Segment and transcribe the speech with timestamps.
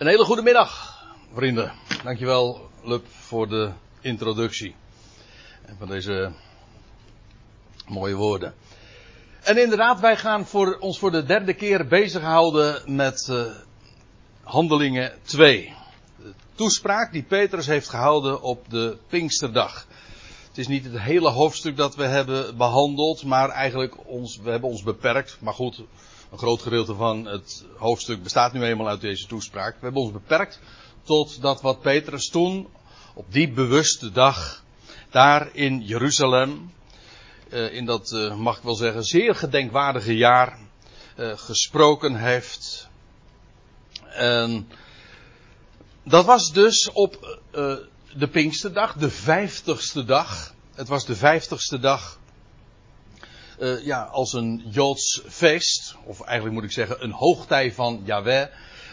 [0.00, 1.02] Een hele goede middag,
[1.34, 1.72] vrienden.
[2.04, 4.74] Dankjewel, Lub, voor de introductie.
[5.66, 6.32] En van deze
[7.86, 8.54] mooie woorden.
[9.42, 13.44] En inderdaad, wij gaan voor, ons voor de derde keer bezighouden met uh,
[14.42, 15.74] Handelingen 2.
[16.16, 19.86] De toespraak die Petrus heeft gehouden op de Pinksterdag.
[20.48, 24.70] Het is niet het hele hoofdstuk dat we hebben behandeld, maar eigenlijk ons, we hebben
[24.70, 25.36] ons beperkt.
[25.40, 25.82] Maar goed,
[26.30, 29.74] een groot gedeelte van het hoofdstuk bestaat nu eenmaal uit deze toespraak.
[29.74, 30.60] We hebben ons beperkt
[31.02, 32.68] tot dat wat Petrus toen
[33.14, 34.64] op die bewuste dag
[35.10, 36.72] daar in Jeruzalem,
[37.48, 40.58] uh, in dat uh, mag ik wel zeggen zeer gedenkwaardige jaar,
[41.16, 42.88] uh, gesproken heeft.
[44.08, 44.68] En
[46.04, 47.38] dat was dus op
[48.14, 50.54] de Pinksterdag, de vijftigste dag.
[50.74, 52.18] Het was de vijftigste dag
[53.60, 55.94] uh, ja, als een Joods feest.
[56.04, 58.46] Of eigenlijk moet ik zeggen een hoogtij van Yahweh.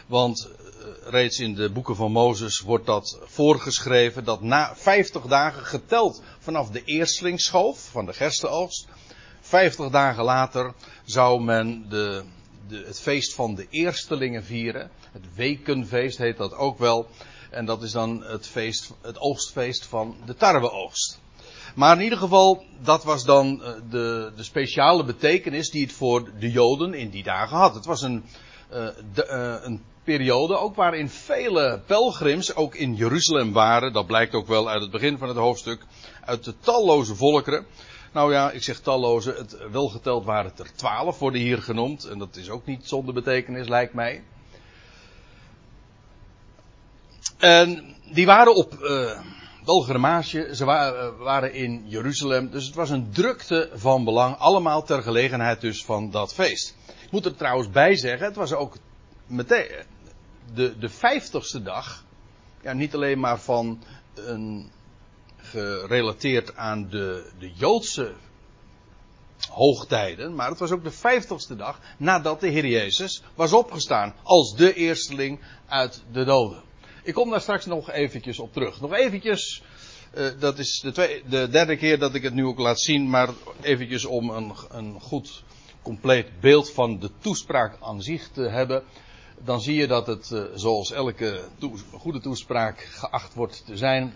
[0.08, 4.23] Want uh, reeds in de boeken van Mozes wordt dat voorgeschreven.
[4.23, 8.88] Dat na 50 dagen geteld vanaf de eerstlingsschoof van de gerstenoogst.
[9.41, 10.73] 50 dagen later
[11.06, 12.23] zou men de,
[12.67, 14.89] de, het feest van de eerstelingen vieren.
[15.11, 17.08] Het wekenfeest heet dat ook wel.
[17.50, 21.19] En dat is dan het, feest, het oogstfeest van de tarweoogst.
[21.78, 23.58] Maar in ieder geval, dat was dan
[23.89, 27.75] de, de speciale betekenis die het voor de Joden in die dagen had.
[27.75, 28.23] Het was een,
[29.14, 33.94] de, uh, een periode ook waarin vele pelgrims ook in Jeruzalem waren.
[33.94, 35.81] Dat blijkt ook wel uit het begin van het hoofdstuk.
[36.25, 37.66] Uit de talloze volkeren.
[38.14, 39.31] Nou ja, ik zeg talloze.
[39.31, 42.06] Het, wel geteld waren het er twaalf, worden hier genoemd.
[42.06, 44.23] En dat is ook niet zonder betekenis, lijkt mij.
[47.38, 48.73] En die waren op
[49.67, 52.49] Belgramage, ze waren, waren in Jeruzalem.
[52.51, 54.37] Dus het was een drukte van belang.
[54.37, 56.75] Allemaal ter gelegenheid dus van dat feest.
[57.01, 58.77] Ik moet er trouwens bij zeggen, het was ook
[59.25, 59.67] meteen
[60.53, 62.05] de, de vijftigste dag.
[62.61, 64.71] Ja, niet alleen maar van een
[65.38, 68.13] gerelateerd aan de, de Joodse
[69.50, 74.56] hoogtijden, maar het was ook de vijftigste dag nadat de Heer Jezus was opgestaan als
[74.56, 76.66] de eersteling uit de doden.
[77.07, 78.81] Ik kom daar straks nog eventjes op terug.
[78.81, 79.63] Nog eventjes,
[80.18, 83.09] uh, dat is de, twee, de, derde keer dat ik het nu ook laat zien,
[83.09, 83.29] maar
[83.62, 85.44] eventjes om een, een goed
[85.81, 88.84] compleet beeld van de toespraak aan zich te hebben.
[89.44, 91.44] Dan zie je dat het, uh, zoals elke
[91.91, 94.13] goede toespraak geacht wordt te zijn,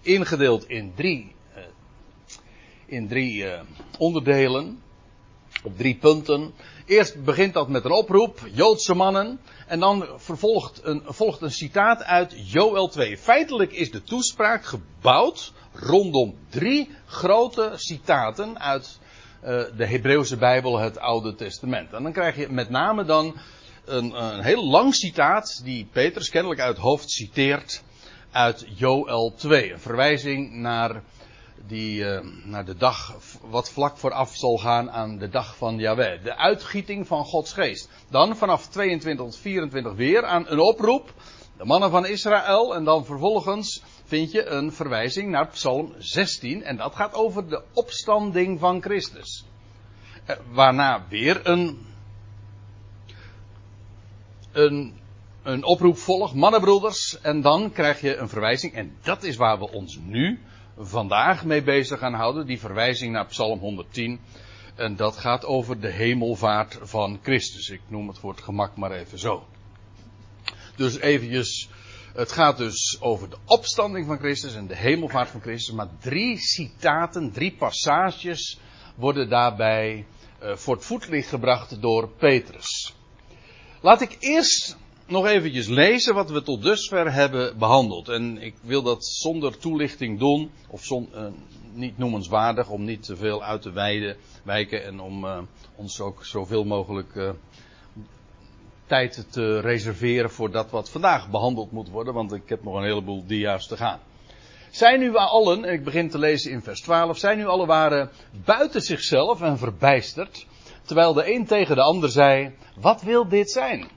[0.00, 1.62] ingedeeld in drie, uh,
[2.86, 3.44] in drie
[3.98, 4.82] onderdelen.
[5.62, 6.54] Op drie punten.
[6.86, 9.40] Eerst begint dat met een oproep, Joodse mannen.
[9.66, 13.18] En dan vervolgt een, volgt een citaat uit Joel 2.
[13.18, 18.98] Feitelijk is de toespraak gebouwd rondom drie grote citaten uit
[19.44, 21.92] uh, de Hebreeuwse Bijbel, het Oude Testament.
[21.92, 23.36] En dan krijg je met name dan
[23.84, 27.82] een, een heel lang citaat die Petrus kennelijk uit hoofd citeert
[28.30, 29.72] uit Joel 2.
[29.72, 31.02] Een verwijzing naar
[31.66, 36.22] die uh, naar de dag wat vlak vooraf zal gaan aan de dag van Yahweh.
[36.22, 37.88] De uitgieting van Gods geest.
[38.10, 41.14] Dan vanaf 22 tot 24 weer aan een oproep.
[41.56, 42.74] De mannen van Israël.
[42.74, 46.62] En dan vervolgens vind je een verwijzing naar Psalm 16.
[46.62, 49.44] En dat gaat over de opstanding van Christus.
[50.30, 51.86] Uh, waarna weer een,
[54.52, 54.94] een,
[55.42, 56.34] een oproep volgt.
[56.34, 57.20] Mannenbroeders.
[57.20, 58.74] En dan krijg je een verwijzing.
[58.74, 60.40] En dat is waar we ons nu
[60.78, 62.46] vandaag mee bezig gaan houden.
[62.46, 64.20] Die verwijzing naar Psalm 110.
[64.74, 67.68] En dat gaat over de hemelvaart van Christus.
[67.68, 69.46] Ik noem het voor het gemak maar even zo.
[70.76, 71.68] Dus eventjes.
[72.14, 75.74] Het gaat dus over de opstanding van Christus en de hemelvaart van Christus.
[75.74, 78.58] Maar drie citaten, drie passages
[78.94, 80.06] worden daarbij
[80.42, 82.94] uh, voor het voetlicht gebracht door Petrus.
[83.80, 84.76] Laat ik eerst
[85.08, 88.08] nog eventjes lezen wat we tot dusver hebben behandeld.
[88.08, 91.26] En ik wil dat zonder toelichting doen, of zon, uh,
[91.72, 93.72] niet noemenswaardig, om niet te veel uit te
[94.44, 95.38] wijken en om uh,
[95.76, 97.30] ons ook zoveel mogelijk uh,
[98.86, 102.84] tijd te reserveren voor dat wat vandaag behandeld moet worden, want ik heb nog een
[102.84, 104.00] heleboel dia's te gaan.
[104.70, 108.10] Zijn nu allen, en ik begin te lezen in vers 12, zijn nu alle waren
[108.44, 110.46] buiten zichzelf en verbijsterd,
[110.82, 113.96] terwijl de een tegen de ander zei, wat wil dit zijn?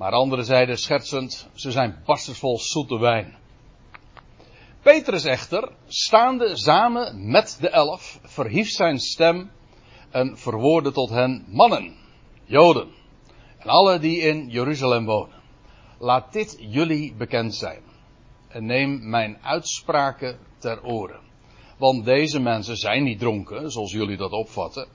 [0.00, 3.36] Maar anderen zeiden schertsend, ze zijn barstensvol zoete wijn.
[4.82, 9.50] Petrus echter, staande samen met de elf, verhief zijn stem
[10.10, 11.96] en verwoordde tot hen mannen,
[12.44, 12.88] joden
[13.58, 15.40] en alle die in Jeruzalem wonen.
[15.98, 17.82] Laat dit jullie bekend zijn
[18.48, 21.20] en neem mijn uitspraken ter oren.
[21.78, 24.88] Want deze mensen zijn niet dronken, zoals jullie dat opvatten,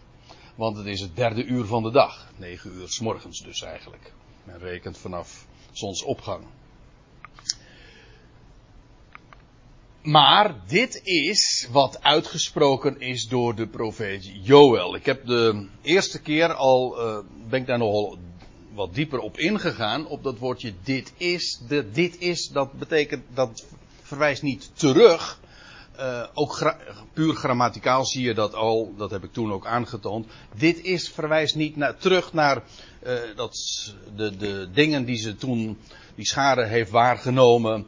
[0.56, 4.14] want het is het derde uur van de dag, negen uur s morgens dus eigenlijk.
[4.46, 6.44] Men rekent vanaf zonsopgang.
[10.02, 14.96] Maar dit is wat uitgesproken is door de profeet Joël.
[14.96, 17.18] Ik heb de eerste keer al, uh,
[17.50, 18.18] ben ik daar nogal
[18.74, 21.62] wat dieper op ingegaan, op dat woordje dit is.
[21.68, 23.66] De, dit is, dat betekent, dat
[24.02, 25.40] verwijst niet terug.
[26.00, 26.76] Uh, ook
[27.14, 30.28] puur grammaticaal zie je dat al, dat heb ik toen ook aangetoond.
[30.56, 32.64] Dit is verwijst niet naar, terug naar
[33.04, 33.56] uh, dat,
[34.16, 35.78] de, de dingen die ze toen,
[36.16, 37.86] die schade heeft waargenomen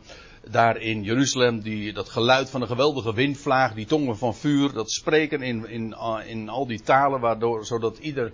[0.52, 4.92] daar in Jeruzalem, die, dat geluid van een geweldige windvlaag, die tongen van vuur, dat
[4.92, 5.96] spreken in, in,
[6.26, 8.34] in al die talen, waardoor, zodat ieder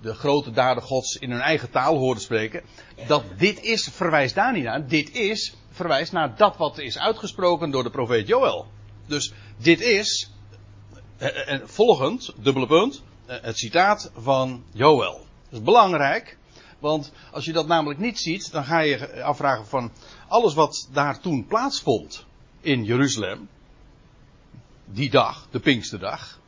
[0.00, 2.62] de grote daden gods in hun eigen taal hoorde spreken.
[3.06, 4.88] Dat dit is, verwijst daar niet naar.
[4.88, 8.66] Dit is, verwijst naar dat wat is uitgesproken door de profeet Joël.
[9.12, 10.30] Dus dit is,
[11.16, 15.26] eh, eh, volgend, dubbele punt, eh, het citaat van Joël.
[15.48, 16.38] Dat is belangrijk,
[16.78, 19.92] want als je dat namelijk niet ziet, dan ga je afvragen van
[20.28, 22.24] alles wat daar toen plaatsvond
[22.60, 23.48] in Jeruzalem,
[24.84, 26.40] die dag, de Pinksterdag,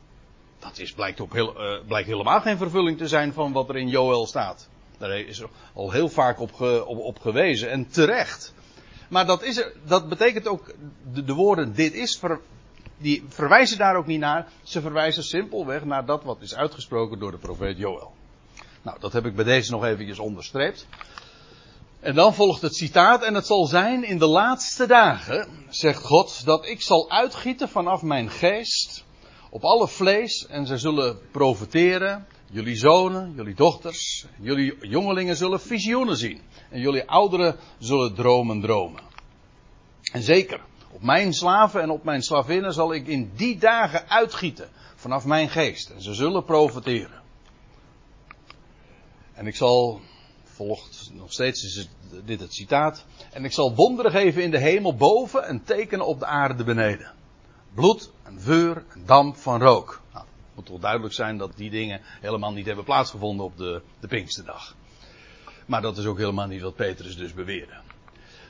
[0.59, 1.57] dat is, blijkt, op heel,
[1.87, 4.69] blijkt helemaal geen vervulling te zijn van wat er in Joel staat.
[4.99, 5.43] Daar is
[5.75, 8.55] al heel vaak op, op, gewezen en terecht.
[9.09, 10.75] Maar dat, is dat betekent ook,
[11.13, 12.21] de, de woorden dit is,
[12.99, 14.49] die verwijzen daar ook niet naar.
[14.63, 18.13] Ze verwijzen simpelweg naar dat wat is uitgesproken door de profeet Joel.
[18.83, 20.87] Nou, dat heb ik bij deze nog eventjes onderstreept.
[22.01, 26.45] En dan volgt het citaat, en het zal zijn in de laatste dagen, zegt God,
[26.45, 29.05] dat ik zal uitgieten vanaf mijn geest
[29.51, 32.27] op alle vlees en zij zullen profiteren.
[32.55, 36.41] Jullie zonen, jullie dochters, jullie jongelingen zullen visioenen zien.
[36.71, 39.03] En jullie ouderen zullen dromen dromen.
[40.13, 40.61] En zeker,
[40.93, 45.49] op mijn slaven en op mijn slavinnen zal ik in die dagen uitgieten vanaf mijn
[45.49, 45.91] geest.
[45.91, 47.23] En ze zullen profiteren.
[49.33, 50.01] En ik zal,
[50.45, 51.89] volgt nog steeds is
[52.25, 53.05] dit het citaat.
[53.33, 57.13] En ik zal wonderen geven in de hemel boven en tekenen op de aarde beneden.
[57.75, 60.03] Bloed en vuur en damp van rook.
[60.13, 64.07] Nou, moet toch duidelijk zijn dat die dingen helemaal niet hebben plaatsgevonden op de, de
[64.07, 64.77] Pinksterdag.
[65.67, 67.75] Maar dat is ook helemaal niet wat Petrus dus beweerde.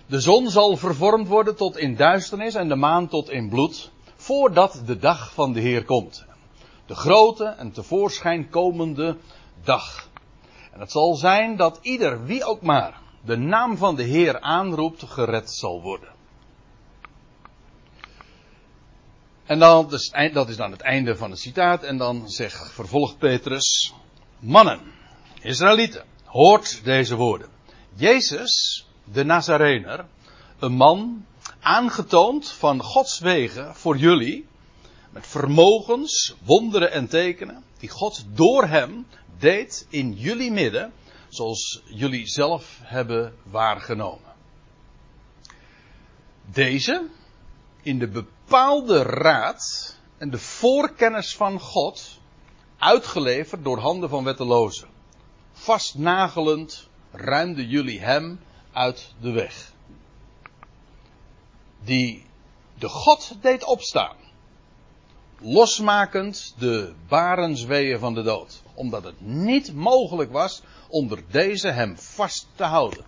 [0.07, 4.83] De zon zal vervormd worden tot in duisternis en de maan tot in bloed, voordat
[4.87, 6.25] de dag van de Heer komt.
[6.87, 9.17] De grote en tevoorschijn komende
[9.63, 10.09] dag.
[10.73, 15.03] En het zal zijn dat ieder, wie ook maar, de naam van de Heer aanroept,
[15.03, 16.14] gered zal worden.
[19.45, 19.91] En dan,
[20.33, 21.83] dat is dan het einde van het citaat.
[21.83, 23.95] En dan zegt, vervolgt Petrus,
[24.39, 24.81] mannen,
[25.43, 27.49] Israëlieten, hoort deze woorden.
[27.95, 30.07] Jezus, de Nazarener,
[30.59, 31.27] een man,
[31.61, 34.47] aangetoond van Gods wegen voor jullie,
[35.11, 39.07] met vermogens, wonderen en tekenen, die God door hem
[39.39, 40.93] deed in jullie midden,
[41.29, 44.33] zoals jullie zelf hebben waargenomen.
[46.53, 47.07] Deze,
[47.83, 48.09] in de
[48.45, 52.21] bepaalde raad en de voorkennis van God
[52.79, 54.89] uitgeleverd door handen van wettelozen.
[55.53, 58.41] Vastnagelend ruimden jullie hem
[58.73, 59.73] uit de weg.
[61.85, 62.27] Die
[62.79, 64.17] de God deed opstaan.
[65.39, 68.63] Losmakend de barensweeën van de dood.
[68.75, 73.05] Omdat het niet mogelijk was onder deze hem vast te houden.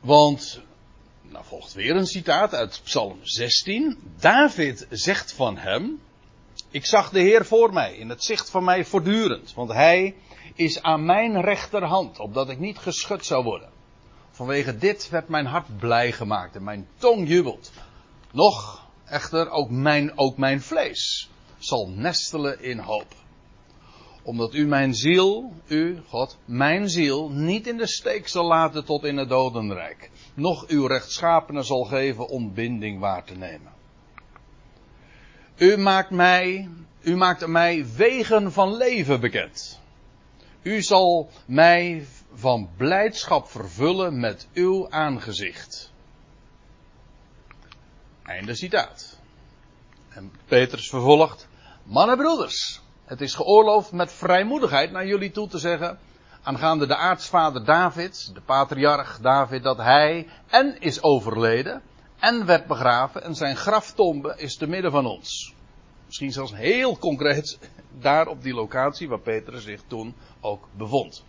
[0.00, 0.62] Want
[1.30, 3.98] nou volgt weer een citaat uit Psalm 16.
[4.18, 6.00] David zegt van hem:
[6.70, 10.14] Ik zag de Heer voor mij, in het zicht van mij voortdurend, want hij
[10.54, 13.68] is aan mijn rechterhand, opdat ik niet geschud zou worden.
[14.30, 17.72] Vanwege dit werd mijn hart blij gemaakt en mijn tong jubelt.
[18.32, 23.14] Nog echter ook mijn, ook mijn vlees zal nestelen in hoop.
[24.22, 29.04] Omdat u mijn ziel, u, God, mijn ziel, niet in de steek zal laten tot
[29.04, 33.72] in het dodenrijk nog uw rechtschapene zal geven om binding waar te nemen.
[35.56, 36.68] U maakt mij,
[37.02, 39.80] u maakt mij wegen van leven bekend.
[40.62, 45.92] U zal mij van blijdschap vervullen met uw aangezicht.
[48.22, 49.18] Einde citaat.
[50.08, 51.48] En Petrus vervolgt,
[51.82, 55.98] mannen broeders, het is geoorloofd met vrijmoedigheid naar jullie toe te zeggen,
[56.50, 61.82] aangaande de aartsvader David, de patriarch David, dat hij en is overleden
[62.18, 65.54] en werd begraven en zijn graftombe is te midden van ons.
[66.06, 67.58] Misschien zelfs heel concreet
[68.06, 71.24] daar op die locatie waar Petrus zich toen ook bevond.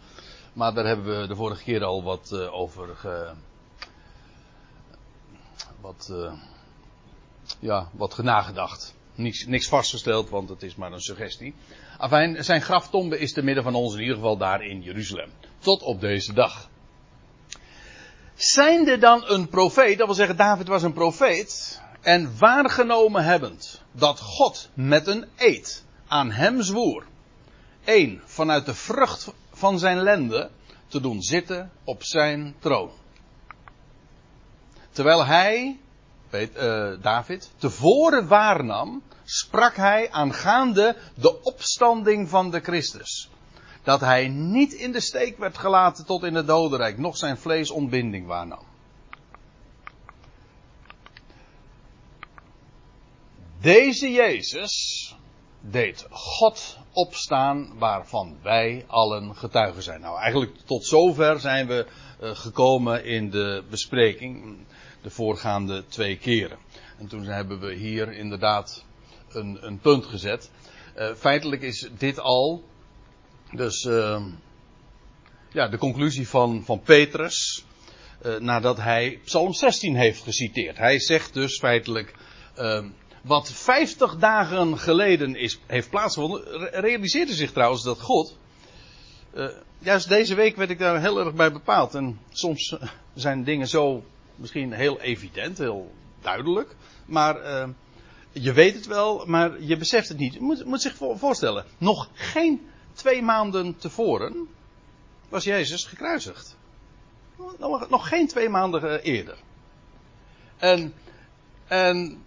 [0.54, 3.32] Maar daar hebben we de vorige keer al wat uh, over ge,
[5.82, 6.34] wat, uh,
[7.60, 8.96] ja, wat genagedacht.
[9.22, 11.56] Niks, niks vastgesteld, want het is maar een suggestie.
[11.98, 15.30] Afijn, zijn graftombe is te midden van ons, in ieder geval daar in Jeruzalem.
[15.60, 16.70] Tot op deze dag.
[18.36, 24.20] Zijnde dan een profeet, dat wil zeggen David was een profeet, en waargenomen hebbend dat
[24.20, 27.06] God met een eed aan hem zwoer,
[27.84, 30.50] één vanuit de vrucht van zijn lende
[30.88, 32.92] te doen zitten op zijn troon.
[34.92, 35.80] Terwijl hij,
[37.02, 43.30] David, tevoren waarnam, sprak hij aangaande de opstanding van de Christus.
[43.84, 47.72] Dat hij niet in de steek werd gelaten tot in het dodenrijk, nog zijn vlees
[47.72, 48.70] ontbinding waarnam.
[53.62, 55.16] Deze Jezus
[55.60, 60.02] deed God opstaan waarvan wij allen getuigen zijn.
[60.02, 61.88] Nou, eigenlijk tot zover zijn we
[62.22, 64.58] uh, gekomen in de bespreking,
[65.02, 66.58] de voorgaande twee keren.
[66.98, 68.86] En toen hebben we hier inderdaad
[69.30, 70.52] een, een punt gezet.
[70.98, 72.64] Uh, feitelijk is dit al,
[73.52, 74.26] dus uh,
[75.52, 77.66] ja, de conclusie van, van Petrus,
[78.40, 80.78] nadat hij Psalm 16 heeft geciteerd.
[80.78, 82.14] Hij zegt dus feitelijk,
[83.22, 88.38] wat 50 dagen geleden is, heeft plaatsgevonden, realiseerde zich trouwens dat God.
[89.34, 91.96] Uh, juist deze week werd ik daar heel erg bij bepaald.
[91.96, 94.04] En soms eh, zijn dingen zo
[94.42, 96.76] misschien heel evident, heel duidelijk.
[97.06, 97.68] Maar uh,
[98.32, 100.34] je weet het wel, maar je beseft het niet.
[100.34, 104.48] Je moet, moet zich voorstellen, nog geen twee maanden tevoren
[105.30, 106.58] was Jezus gekruisigd.
[107.58, 109.38] Nog, nog geen twee maanden eerder.
[110.58, 110.94] En,
[111.68, 112.24] en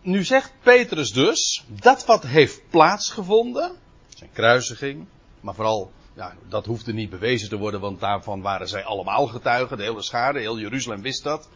[0.00, 3.76] nu zegt Petrus dus, dat wat heeft plaatsgevonden,
[4.08, 5.06] zijn kruisiging,
[5.40, 9.76] maar vooral, ja, dat hoefde niet bewezen te worden, want daarvan waren zij allemaal getuigen,
[9.76, 11.48] de hele schade, heel Jeruzalem wist dat.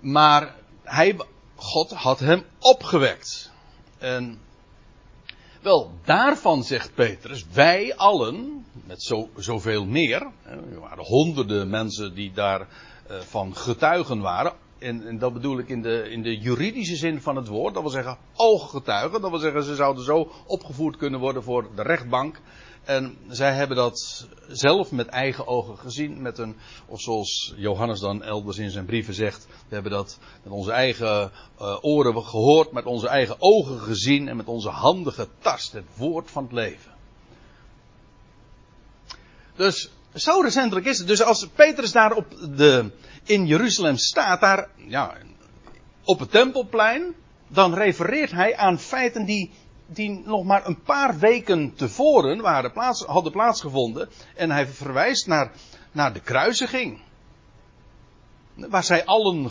[0.00, 1.16] Maar hij,
[1.54, 3.52] God had hem opgewekt.
[3.98, 4.38] En
[5.62, 12.32] wel, daarvan zegt Petrus, wij allen, met zo, zoveel meer, er waren honderden mensen die
[12.32, 17.20] daarvan uh, getuigen waren, en, en, dat bedoel ik in de, in de juridische zin
[17.20, 21.20] van het woord, dat wil zeggen ooggetuigen, dat wil zeggen ze zouden zo opgevoerd kunnen
[21.20, 22.40] worden voor de rechtbank.
[22.86, 28.22] En zij hebben dat zelf met eigen ogen gezien, met een, of zoals Johannes dan
[28.22, 32.84] elders in zijn brieven zegt, we hebben dat met onze eigen uh, oren gehoord, met
[32.84, 36.92] onze eigen ogen gezien en met onze handen getast, het woord van het leven.
[39.56, 41.06] Dus zo recentelijk is het.
[41.06, 42.26] Dus als Petrus daar op
[42.56, 42.90] de,
[43.22, 45.16] in Jeruzalem staat, daar, ja,
[46.04, 47.14] op het tempelplein,
[47.48, 49.50] dan refereert hij aan feiten die,
[49.86, 54.08] die nog maar een paar weken tevoren waren plaats, hadden plaatsgevonden.
[54.34, 55.52] En hij verwijst naar,
[55.92, 57.00] naar de kruisiging.
[58.54, 59.50] Waar zij allen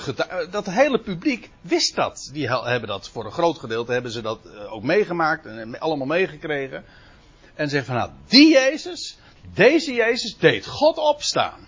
[0.51, 2.29] dat hele publiek wist dat.
[2.33, 6.07] Die hebben dat voor een groot gedeelte hebben ze dat eh, ook meegemaakt en allemaal
[6.07, 6.85] meegekregen.
[7.53, 9.17] En zeggen van nou, die Jezus,
[9.53, 11.67] deze Jezus deed God opstaan.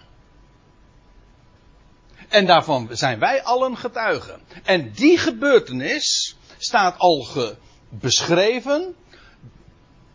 [2.27, 4.41] En daarvan zijn wij allen getuigen.
[4.63, 7.55] En die gebeurtenis staat al ge
[7.89, 8.95] beschreven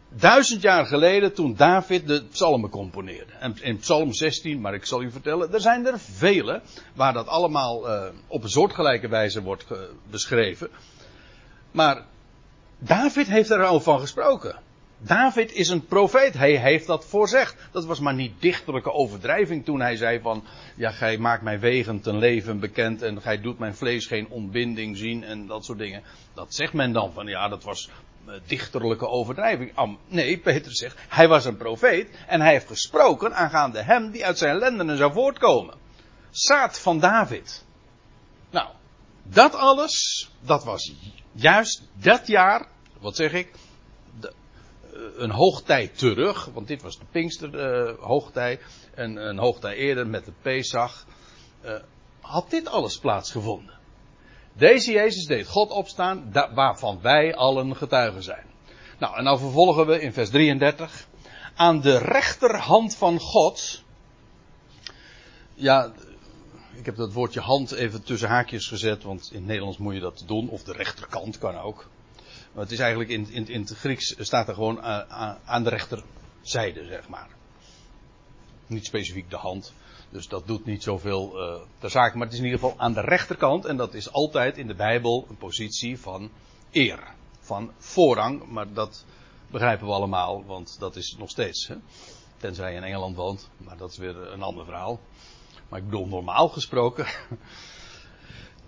[0.09, 3.33] duizend jaar geleden toen David de psalmen componeerde.
[3.33, 6.63] En in psalm 16, maar ik zal u vertellen, er zijn er vele
[6.95, 9.67] waar dat allemaal uh, op een soortgelijke wijze wordt
[10.11, 10.69] beschreven.
[11.71, 12.05] Maar
[12.79, 14.57] David heeft er al van gesproken.
[15.05, 16.35] David is een profeet.
[16.35, 17.57] Hij heeft dat voorzegd.
[17.73, 20.45] Dat was maar niet dichterlijke overdrijving toen hij zei van,
[20.77, 24.97] ja, gij maakt mijn wegen ten leven bekend en gij doet mijn vlees geen ontbinding
[24.97, 26.03] zien en dat soort dingen.
[26.35, 27.91] Dat zegt men dan van, ja, dat was
[28.27, 29.73] uh, dichterlijke overdrijving.
[30.09, 34.39] Nee, Peter zegt, hij was een profeet en hij heeft gesproken aangaande hem die uit
[34.39, 35.75] zijn lendenen zou voortkomen.
[36.31, 37.65] Zaad van David.
[38.51, 38.69] Nou,
[39.23, 40.95] dat alles, dat was
[41.33, 42.67] juist dat jaar,
[43.01, 43.49] wat zeg ik,
[45.17, 48.61] een hoogtijd terug, want dit was de Pinkster uh, hoogtij
[48.95, 51.07] en een hoogtij eerder met de Pesach,
[51.65, 51.75] uh,
[52.21, 53.81] had dit alles plaatsgevonden.
[54.53, 58.47] Deze Jezus deed God opstaan, waarvan wij allen getuigen zijn.
[58.99, 61.07] Nou, en nou vervolgen we in vers 33.
[61.55, 63.83] Aan de rechterhand van God.
[65.55, 65.93] Ja,
[66.75, 70.01] ik heb dat woordje hand even tussen haakjes gezet, want in het Nederlands moet je
[70.01, 71.89] dat doen, of de rechterkant kan ook.
[72.53, 75.71] Maar het is eigenlijk in, in, in het Grieks staat er gewoon aan, aan de
[75.71, 77.29] rechterzijde, zeg maar.
[78.67, 79.73] Niet specifiek de hand.
[80.11, 82.17] Dus dat doet niet zoveel uh, ter zake.
[82.17, 83.65] Maar het is in ieder geval aan de rechterkant.
[83.65, 86.31] En dat is altijd in de Bijbel een positie van
[86.71, 87.15] eer.
[87.41, 88.47] Van voorrang.
[88.47, 89.05] Maar dat
[89.51, 90.45] begrijpen we allemaal.
[90.45, 91.69] Want dat is nog steeds.
[91.69, 91.77] Hè?
[92.37, 93.51] Tenzij je in Engeland woont.
[93.57, 95.01] Maar dat is weer een ander verhaal.
[95.69, 97.07] Maar ik bedoel normaal gesproken.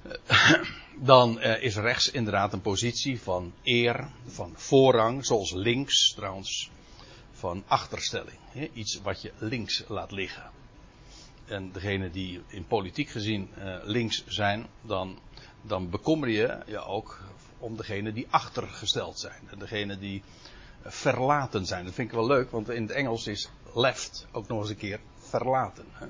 [0.96, 6.70] dan uh, is rechts inderdaad een positie van eer, van voorrang, zoals links trouwens,
[7.32, 8.38] van achterstelling.
[8.48, 8.68] Hè?
[8.72, 10.50] Iets wat je links laat liggen.
[11.44, 15.18] En degene die in politiek gezien uh, links zijn, dan,
[15.62, 17.20] dan bekommer je je ook
[17.58, 19.48] om degene die achtergesteld zijn.
[19.50, 20.22] En degene die
[20.82, 21.84] verlaten zijn.
[21.84, 24.76] Dat vind ik wel leuk, want in het Engels is left ook nog eens een
[24.76, 25.84] keer verlaten.
[25.92, 26.06] Hè?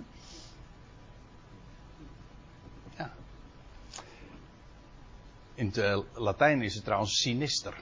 [5.55, 7.75] In het uh, Latijn is het trouwens sinister.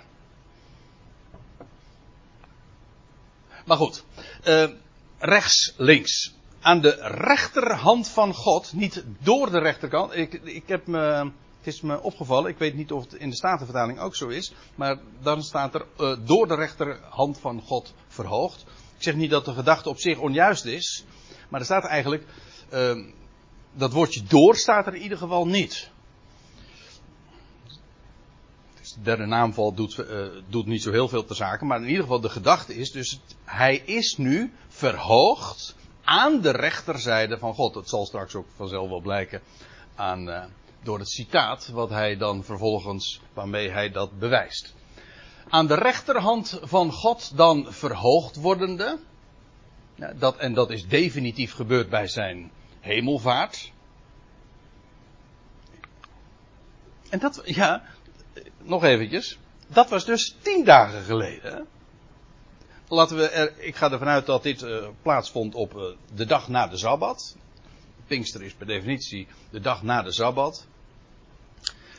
[3.65, 4.05] Maar goed,
[4.45, 4.69] uh,
[5.19, 6.35] rechts, links.
[6.61, 10.15] Aan de rechterhand van God, niet door de rechterkant.
[10.15, 13.37] Ik, ik heb me het is me opgevallen, ik weet niet of het in de
[13.37, 18.65] Statenvertaling ook zo is, maar dan staat er uh, door de rechterhand van God verhoogd.
[18.97, 21.05] Ik zeg niet dat de gedachte op zich onjuist is,
[21.49, 22.25] maar er staat eigenlijk,
[23.75, 25.91] dat woordje door staat er in ieder geval niet.
[28.95, 32.03] De derde naamval doet, uh, doet niet zo heel veel te zaken, maar in ieder
[32.03, 37.75] geval de gedachte is dus, hij is nu verhoogd aan de rechterzijde van God.
[37.75, 39.41] Dat zal straks ook vanzelf wel blijken
[39.95, 40.51] aan
[40.83, 44.75] door het citaat wat hij dan vervolgens, waarmee hij dat bewijst.
[45.49, 48.99] Aan de rechterhand van God dan verhoogd wordende,
[50.15, 53.73] dat, en dat is definitief gebeurd bij zijn hemelvaart.
[57.11, 57.83] En dat, ja,
[58.63, 61.67] nog eventjes, dat was dus tien dagen geleden.
[62.89, 65.83] Laten we er, ik ga ervan uit dat dit uh, plaatsvond op uh,
[66.15, 67.37] de dag na de Sabbat.
[68.07, 70.67] Pinkster is per definitie de dag na de Sabbat.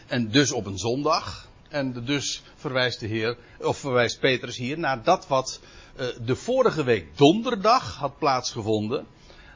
[0.07, 1.47] En dus op een zondag.
[1.69, 5.59] En dus verwijst de Heer, of verwijst Petrus hier naar dat wat
[5.99, 9.05] uh, de vorige week donderdag had plaatsgevonden.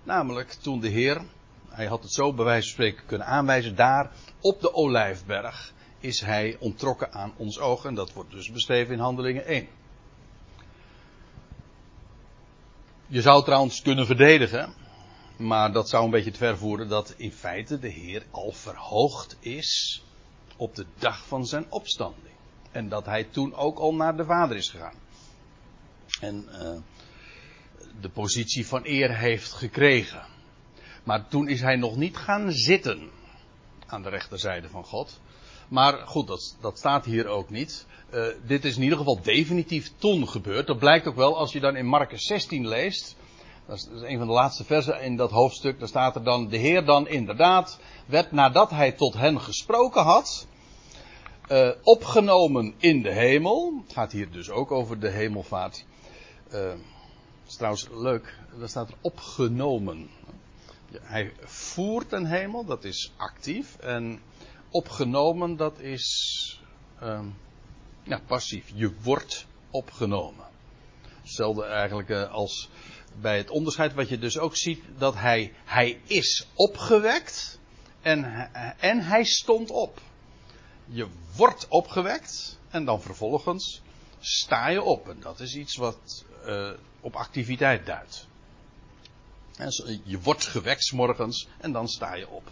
[0.04, 1.22] Namelijk toen de Heer,
[1.70, 4.12] hij had het zo bij wijze van spreken kunnen aanwijzen, daar
[4.42, 7.90] op de Olijfberg is hij ontrokken aan ons ogen.
[7.90, 9.68] En dat wordt dus beschreven in Handelingen 1.
[13.08, 14.74] Je zou trouwens kunnen verdedigen,
[15.38, 19.38] maar dat zou een beetje te ver voeren dat in feite de Heer al verhoogd
[19.40, 20.04] is
[20.58, 22.36] op de dag van zijn opstanding.
[22.72, 24.96] En dat hij toen ook al naar de Vader is gegaan.
[26.22, 26.78] En uh,
[28.02, 30.26] de positie van eer heeft gekregen.
[31.04, 33.10] Maar toen is hij nog niet gaan zitten
[33.86, 35.20] aan de rechterzijde van God.
[35.68, 37.86] Maar goed, dat, dat staat hier ook niet.
[38.14, 40.68] Uh, dit is in ieder geval definitief toen gebeurd.
[40.68, 43.16] Dat blijkt ook wel als je dan in Marcus 16 leest.
[43.66, 45.80] Dat is, een van de laatste versen in dat hoofdstuk.
[45.80, 50.48] Daar staat er dan, de Heer dan inderdaad werd nadat hij tot hen gesproken had,
[51.52, 53.82] uh, opgenomen in de hemel.
[53.84, 55.86] Het gaat hier dus ook over de hemelvaart.
[56.48, 56.78] Uh, dat
[57.48, 60.10] is trouwens leuk, daar staat er opgenomen.
[60.92, 63.78] Hij voert een hemel, dat is actief.
[63.78, 64.20] En
[64.70, 66.60] opgenomen, dat is
[67.04, 67.20] uh,
[68.04, 68.72] ja, passief.
[68.74, 70.46] Je wordt opgenomen.
[71.22, 72.70] Hetzelfde eigenlijk uh, als
[73.22, 77.60] bij het onderscheid wat je dus ook ziet, dat hij, hij is opgewekt
[78.02, 80.02] en, en hij stond op.
[80.86, 83.82] Je wordt opgewekt en dan vervolgens
[84.20, 85.10] sta je op.
[85.10, 88.28] En dat is iets wat uh, op activiteit duidt.
[90.04, 92.52] Je wordt gewekt morgens en dan sta je op.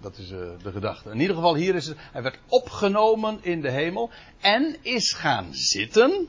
[0.00, 1.10] Dat is uh, de gedachte.
[1.10, 4.10] In ieder geval hier is het, hij werd opgenomen in de hemel
[4.40, 6.28] en is gaan zitten.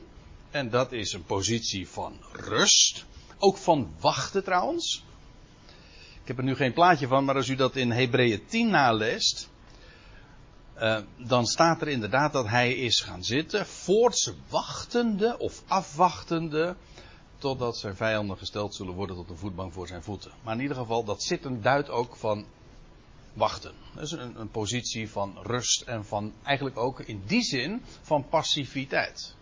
[0.50, 3.04] En dat is een positie van rust.
[3.38, 5.04] Ook van wachten trouwens.
[6.22, 9.50] Ik heb er nu geen plaatje van, maar als u dat in Hebreeën 10 naleest,
[10.78, 16.76] uh, dan staat er inderdaad dat hij is gaan zitten, voorts wachtende of afwachtende,
[17.38, 20.30] totdat zijn vijanden gesteld zullen worden tot een voetbank voor zijn voeten.
[20.42, 22.44] Maar in ieder geval, dat zitten duidt ook van
[23.32, 23.72] wachten.
[23.94, 28.28] Dat is een, een positie van rust en van eigenlijk ook in die zin van
[28.28, 29.34] passiviteit.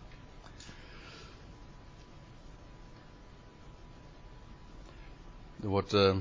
[5.61, 6.17] Er wordt uh,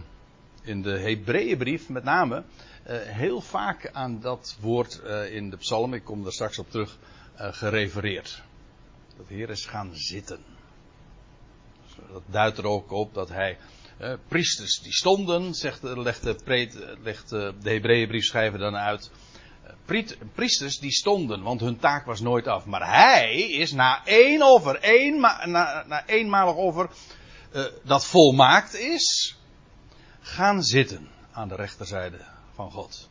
[0.62, 5.94] in de Hebreeënbrief met name uh, heel vaak aan dat woord uh, in de psalm,
[5.94, 6.98] ik kom daar straks op terug,
[7.34, 8.42] gerefereerd.
[9.16, 10.40] Dat Heer is gaan zitten.
[12.12, 13.58] Dat duidt er ook op dat hij
[14.28, 19.10] priesters die stonden, zegt, legt de, legt de Hebreeënbriefschrijver dan uit.
[20.34, 22.66] Priesters die stonden, want hun taak was nooit af.
[22.66, 26.90] Maar hij is na één offer, één, na, na eenmalig offer,
[27.82, 29.36] dat volmaakt is,
[30.20, 33.08] gaan zitten aan de rechterzijde van God.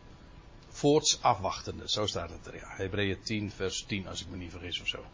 [0.70, 2.62] Voorts afwachtende, zo staat het er.
[2.64, 5.06] Hebreeën 10, vers 10, als ik me niet vergis of zo.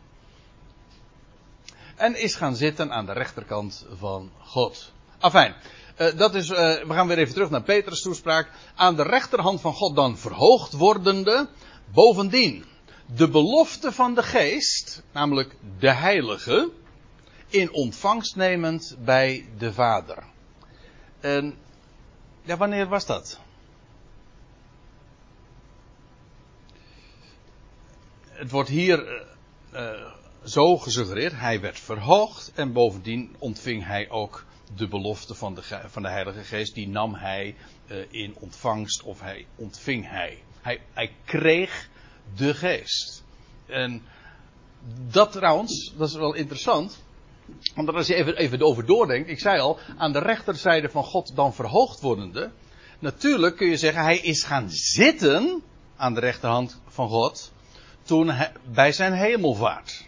[1.96, 4.94] En is gaan zitten aan de rechterkant van God.
[5.19, 5.56] Afijn,
[5.97, 8.49] uh, dat is, uh, we gaan weer even terug naar Petrus toespraak.
[8.75, 11.47] Aan de rechterhand van God dan verhoogd wordende.
[11.93, 12.65] Bovendien,
[13.06, 16.71] de belofte van de geest, namelijk de heilige,
[17.47, 20.23] in ontvangst nemend bij de Vader.
[21.19, 21.58] En
[22.41, 23.39] ja, wanneer was dat?
[28.30, 29.25] Het wordt hier
[29.73, 30.12] uh,
[30.43, 36.01] zo gesuggereerd, hij werd verhoogd en bovendien ontving hij ook de belofte van de, van
[36.01, 37.56] de Heilige Geest, die nam hij
[37.88, 40.43] uh, in ontvangst of hij ontving hij.
[40.62, 40.80] hij.
[40.93, 41.89] Hij kreeg
[42.36, 43.23] de Geest.
[43.65, 44.04] En
[45.10, 47.04] dat trouwens, dat is wel interessant,
[47.75, 51.36] want als je even, even over doordenkt, ik zei al, aan de rechterzijde van God
[51.36, 52.51] dan verhoogd wordende,
[52.99, 55.62] natuurlijk kun je zeggen, hij is gaan zitten
[55.95, 57.51] aan de rechterhand van God,
[58.04, 60.05] toen hij, bij zijn hemelvaart.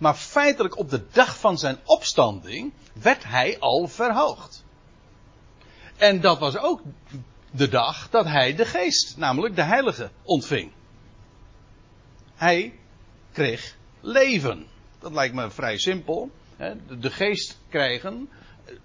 [0.00, 4.64] Maar feitelijk op de dag van zijn opstanding werd hij al verhoogd.
[5.96, 6.80] En dat was ook
[7.50, 10.72] de dag dat hij de geest, namelijk de heilige, ontving.
[12.34, 12.74] Hij
[13.32, 14.66] kreeg leven.
[14.98, 16.30] Dat lijkt me vrij simpel.
[17.00, 18.28] De geest krijgen.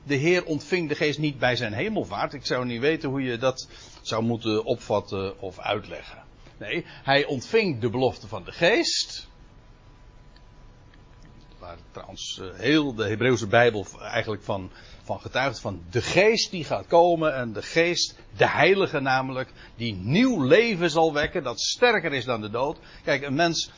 [0.03, 2.33] De Heer ontving de geest niet bij zijn hemelvaart.
[2.33, 3.69] Ik zou niet weten hoe je dat
[4.01, 6.23] zou moeten opvatten of uitleggen.
[6.57, 9.27] Nee, hij ontving de belofte van de geest.
[11.65, 14.71] Waar trouwens eh, heel de Hebreeuwse Bijbel eigenlijk van,
[15.03, 15.59] van getuigt.
[15.59, 17.35] Van de geest die gaat komen.
[17.35, 19.51] En de geest, de heilige namelijk.
[19.75, 21.43] Die nieuw leven zal wekken.
[21.43, 22.79] Dat sterker is dan de dood.
[23.03, 23.71] Kijk, een mens,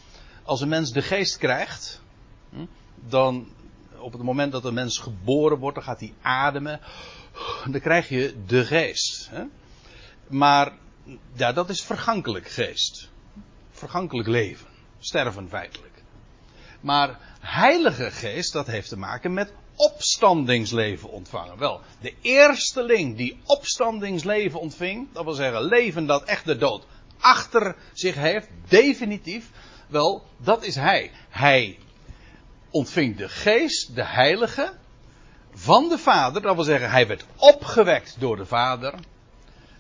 [0.44, 2.02] als een mens de geest krijgt.
[2.50, 3.48] Hm, dan
[3.98, 6.80] op het moment dat een mens geboren wordt, dan gaat hij ademen.
[7.72, 9.32] Dan krijg je de geest.
[10.28, 10.74] Maar
[11.34, 13.10] ja, dat is vergankelijk geest.
[13.72, 14.68] Vergankelijk leven.
[15.00, 15.97] Sterven feitelijk.
[16.82, 21.58] Maar heilige geest, dat heeft te maken met opstandingsleven ontvangen.
[21.58, 26.86] Wel, de eersteling die opstandingsleven ontving, dat wil zeggen leven dat echt de dood
[27.20, 29.50] achter zich heeft, definitief,
[29.88, 31.12] wel, dat is hij.
[31.30, 31.78] Hij
[32.70, 34.74] ontving de geest, de heilige,
[35.54, 36.42] van de Vader.
[36.42, 38.94] Dat wil zeggen, hij werd opgewekt door de Vader.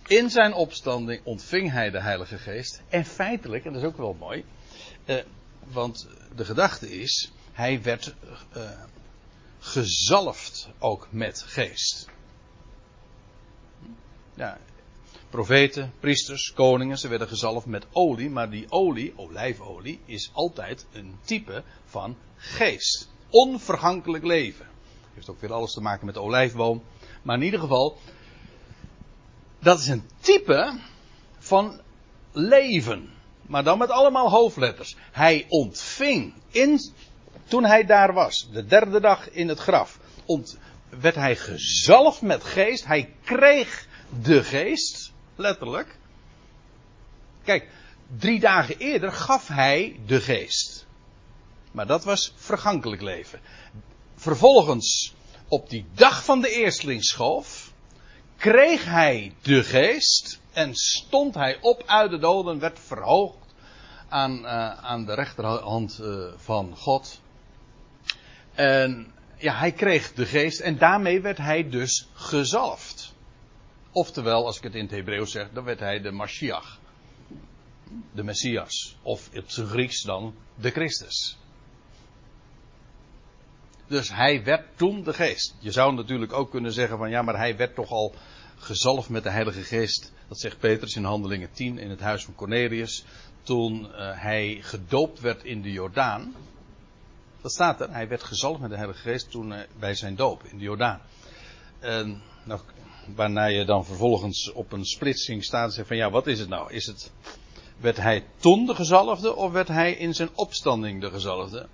[0.08, 2.82] In zijn opstanding ontving hij de Heilige Geest.
[2.90, 4.46] En feitelijk, en dat is ook wel mooi,
[5.06, 5.16] eh,
[5.72, 8.16] want de gedachte is, hij werd
[8.52, 8.70] eh,
[9.60, 12.10] gezalfd ook met geest.
[14.34, 14.58] Ja,
[15.30, 21.18] profeten, priesters, koningen, ze werden gezalfd met olie, maar die olie, olijfolie, is altijd een
[21.24, 23.10] type van geest.
[23.30, 24.68] Onvergankelijk leven.
[25.14, 26.84] Heeft ook weer alles te maken met de olijfboom.
[27.22, 27.98] Maar in ieder geval,
[29.60, 30.80] dat is een type
[31.38, 31.82] van
[32.32, 33.17] leven.
[33.48, 34.96] Maar dan met allemaal hoofdletters.
[35.12, 36.80] Hij ontving in,
[37.48, 40.00] toen hij daar was, de derde dag in het graf,
[40.90, 42.86] werd hij gezalfd met geest.
[42.86, 43.88] Hij kreeg
[44.22, 45.98] de geest, letterlijk.
[47.44, 47.68] Kijk,
[48.18, 50.86] drie dagen eerder gaf hij de geest.
[51.72, 53.40] Maar dat was vergankelijk leven.
[54.16, 55.14] Vervolgens,
[55.48, 57.72] op die dag van de eerstlingsschoof,
[58.38, 63.54] kreeg hij de geest en stond hij op uit de doden, werd verhoogd
[64.08, 67.22] aan, uh, aan de rechterhand uh, van God.
[68.54, 73.14] En ja, hij kreeg de geest en daarmee werd hij dus gezalfd.
[73.92, 76.80] Oftewel, als ik het in het Hebreeuws zeg, dan werd hij de Mashiach.
[78.12, 78.98] De Messias.
[79.02, 81.38] Of op zijn Grieks dan de Christus.
[83.88, 85.56] Dus hij werd toen de geest.
[85.60, 88.14] Je zou natuurlijk ook kunnen zeggen van ja, maar hij werd toch al
[88.58, 90.12] gezalfd met de Heilige Geest.
[90.28, 93.06] Dat zegt Petrus in Handelingen 10 in het huis van Cornelius.
[93.44, 93.90] Toen uh,
[94.22, 96.36] hij gedoopt werd in de Jordaan.
[97.42, 97.92] Dat staat er.
[97.92, 101.02] Hij werd gezalfd met de Heilige Geest toen uh, bij zijn doop in de Jordaan.
[101.80, 102.60] En nou,
[103.16, 106.50] waarna je dan vervolgens op een splitsing staat en zegt van ja, wat is het
[106.50, 106.74] nou?
[106.74, 107.12] Is het,
[107.78, 111.68] werd hij toen de gezalfde of werd hij in zijn opstanding de gezalfde?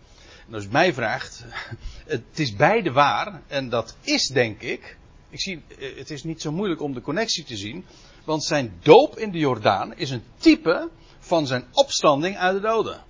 [0.48, 1.46] En als u mij vraagt,
[2.06, 3.41] het is beide waar.
[3.48, 4.98] En dat is denk ik.
[5.34, 7.86] Ik zie, eh, het is niet zo moeilijk om de connectie te zien.
[8.26, 13.04] Want zijn doop in de Jordaan is een type van zijn opstanding uit de doden.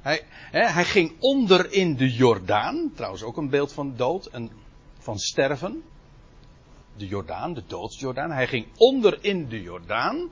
[0.00, 2.92] Hij, hij ging onder in de Jordaan.
[2.94, 4.50] Trouwens ook een beeld van dood en
[4.98, 5.82] van sterven.
[6.96, 8.30] De Jordaan, de doodsjordaan.
[8.30, 10.30] Hij ging onder in de Jordaan.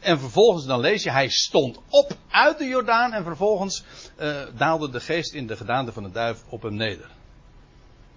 [0.00, 3.84] En vervolgens dan lees je, hij stond op uit de Jordaan en vervolgens
[4.20, 7.18] uh, daalde de geest in de gedaante van de duif op hem neder.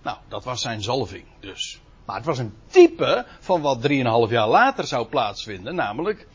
[0.04, 1.80] Nou, dat was zijn zalving dus.
[2.06, 6.28] Maar het was een type van wat drieënhalf jaar later zou plaatsvinden, namelijk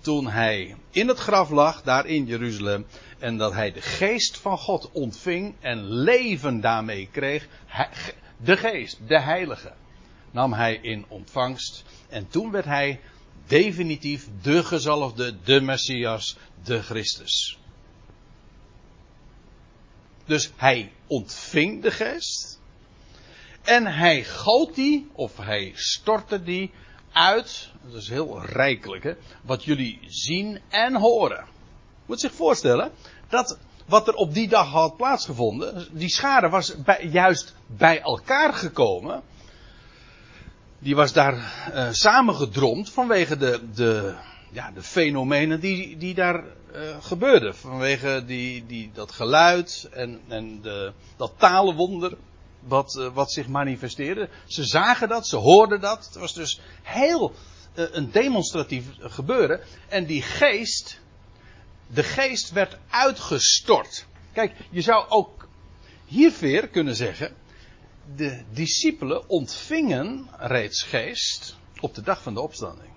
[0.00, 2.86] toen hij in het graf lag, daar in Jeruzalem,
[3.18, 7.48] en dat hij de geest van God ontving en leven daarmee kreeg.
[8.36, 9.72] De geest, de heilige,
[10.30, 11.84] nam hij in ontvangst.
[12.08, 13.00] En toen werd hij
[13.46, 17.58] definitief de gezalfde, de Messias, de Christus.
[20.24, 22.55] Dus hij ontving de geest.
[23.66, 26.70] En hij goot die, of hij stortte die
[27.12, 27.70] uit.
[27.82, 29.12] Dat is heel rijkelijk, hè.
[29.42, 31.44] Wat jullie zien en horen.
[32.06, 32.90] Moet zich voorstellen
[33.28, 35.88] dat wat er op die dag had plaatsgevonden.
[35.90, 36.74] Die schade was
[37.10, 39.22] juist bij elkaar gekomen.
[40.78, 44.14] Die was daar uh, samengedromd vanwege de, de,
[44.50, 47.56] ja, de fenomenen die, die daar uh, gebeurden.
[47.56, 52.16] Vanwege die, die, dat geluid en, en de, dat talenwonder
[52.66, 54.28] wat, uh, wat zich manifesteerde.
[54.46, 56.04] Ze zagen dat, ze hoorden dat.
[56.04, 57.32] Het was dus heel
[57.74, 59.60] een demonstratief gebeuren.
[59.88, 61.00] En die geest,
[61.86, 64.06] de geest werd uitgestort.
[64.32, 65.48] Kijk, je zou ook
[66.04, 67.34] hier weer kunnen zeggen.
[68.16, 72.90] De discipelen ontvingen reeds geest op de dag van de opstanding.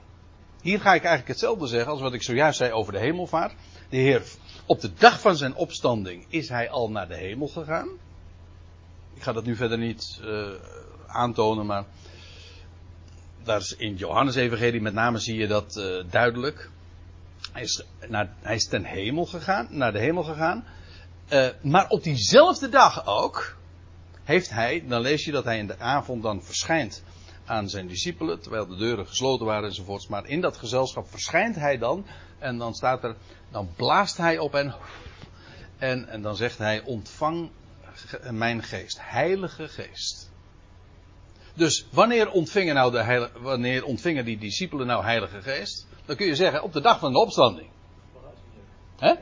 [0.61, 3.53] Hier ga ik eigenlijk hetzelfde zeggen als wat ik zojuist zei over de hemelvaart.
[3.89, 4.23] De Heer,
[4.65, 7.89] op de dag van zijn opstanding is hij al naar de hemel gegaan.
[9.19, 10.47] Ik ga dat nu verder niet uh,
[11.07, 11.85] aantonen, maar
[13.43, 16.69] daar is in Johannes Evangelie met name zie je dat uh, duidelijk.
[17.51, 20.65] Hij is, naar, hij is ten hemel gegaan, naar de hemel gegaan.
[21.29, 23.55] Uh, maar op diezelfde dag ook
[24.23, 27.03] heeft hij, dan lees je dat hij in de avond dan verschijnt
[27.45, 30.07] aan zijn discipelen, terwijl de deuren gesloten waren enzovoorts.
[30.07, 32.05] Maar in dat gezelschap verschijnt hij dan
[32.37, 33.15] en dan staat er,
[33.51, 34.75] dan blaast hij op hen
[35.77, 37.49] en, en dan zegt hij, ontvang
[38.31, 40.31] mijn geest, heilige geest.
[41.53, 45.87] Dus wanneer ontvingen, nou de wanneer ontvingen die discipelen nou heilige geest?
[46.05, 47.69] Dan kun je zeggen, op de dag van de opstanding.
[48.97, 49.13] Hè?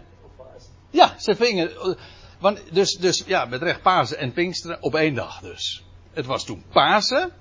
[0.89, 1.97] Ja, ze vingen.
[2.39, 5.83] Want, dus, dus ja, met recht Pasen en Pinksteren op één dag dus.
[6.11, 7.31] Het was toen Pasen.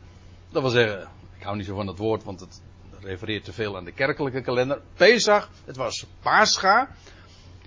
[0.51, 2.63] Dat wil zeggen, ik hou niet zo van dat woord, want het
[3.01, 4.81] refereert te veel aan de kerkelijke kalender.
[4.95, 6.89] Pesach, het was Pascha.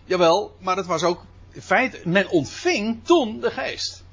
[0.05, 4.03] Jawel, maar het was ook in feite, men ontving toen de geest.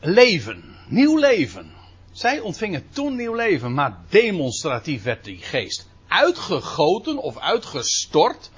[0.00, 1.70] Leven, nieuw leven.
[2.12, 8.50] Zij ontvingen toen nieuw leven, maar demonstratief werd die geest uitgegoten of uitgestort.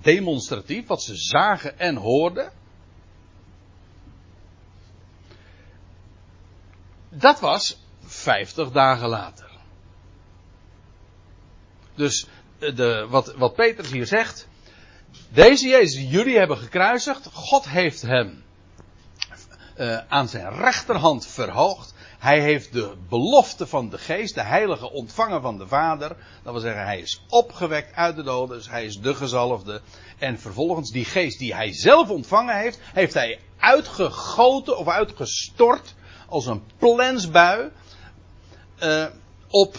[0.00, 2.52] Demonstratief, wat ze zagen en hoorden.
[7.08, 9.50] Dat was 50 dagen later.
[11.94, 12.26] Dus
[12.58, 14.48] de, wat, wat Petrus hier zegt.
[15.28, 17.28] Deze Jezus jullie hebben gekruisigd.
[17.32, 18.44] God heeft hem
[19.76, 21.94] uh, aan zijn rechterhand verhoogd.
[22.18, 26.16] Hij heeft de belofte van de geest, de heilige ontvangen van de Vader.
[26.42, 28.56] Dat wil zeggen, hij is opgewekt uit de doden.
[28.56, 29.80] Dus hij is de gezalfde.
[30.18, 35.94] En vervolgens die geest die hij zelf ontvangen heeft, heeft hij uitgegoten of uitgestort
[36.28, 37.70] als een plensbui
[38.82, 39.06] uh,
[39.48, 39.76] op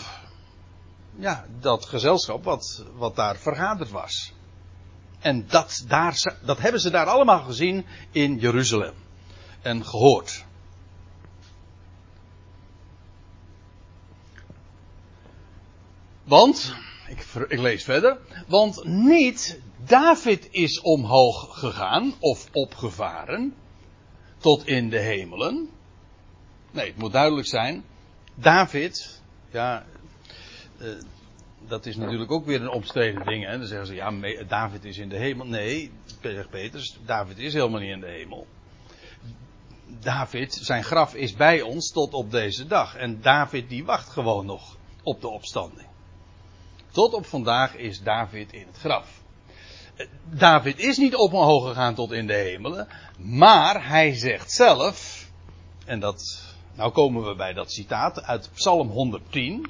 [1.17, 4.34] ja, dat gezelschap wat, wat daar vergaderd was.
[5.26, 8.94] En dat, daar, dat hebben ze daar allemaal gezien in Jeruzalem.
[9.62, 10.46] En gehoord.
[16.24, 16.76] Want,
[17.08, 18.18] ik, ik, lees verder.
[18.48, 23.56] Want niet David is omhoog gegaan of opgevaren
[24.38, 25.70] tot in de hemelen.
[26.72, 27.84] Nee, het moet duidelijk zijn.
[28.36, 29.86] David, ja,
[30.82, 30.94] uh,
[31.67, 33.45] dat is natuurlijk ook weer een omstreden ding.
[33.45, 33.58] Hè?
[33.58, 34.12] Dan zeggen ze, ja,
[34.47, 35.45] David is in de hemel.
[35.45, 38.47] Nee, zegt Peters, David is helemaal niet in de hemel.
[39.99, 42.95] David, zijn graf is bij ons tot op deze dag.
[42.95, 45.88] En David die wacht gewoon nog op de opstanding.
[46.91, 49.21] Tot op vandaag is David in het graf.
[50.23, 52.88] David is niet op omhoog gegaan tot in de hemelen.
[53.17, 55.28] Maar hij zegt zelf,
[55.86, 59.69] en dat, nou komen we bij dat citaat uit Psalm 110.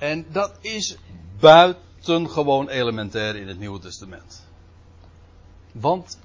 [0.00, 0.96] En dat is
[1.40, 4.46] buitengewoon elementair in het Nieuwe Testament.
[5.72, 6.18] Want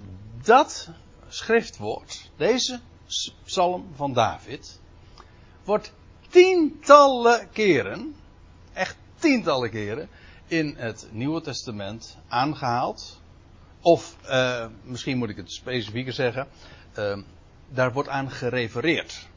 [0.44, 0.90] dat
[1.28, 2.80] schriftwoord, deze
[3.44, 4.80] psalm van David,
[5.64, 5.94] wordt
[6.30, 8.16] tientallen keren,
[8.74, 10.10] echt tientallen keren,
[10.48, 13.22] in het Nieuwe Testament aangehaald.
[13.82, 16.48] Of uh, misschien moet ik het specifieker zeggen,
[16.98, 17.18] uh,
[17.70, 19.28] daar wordt aan gerefereerd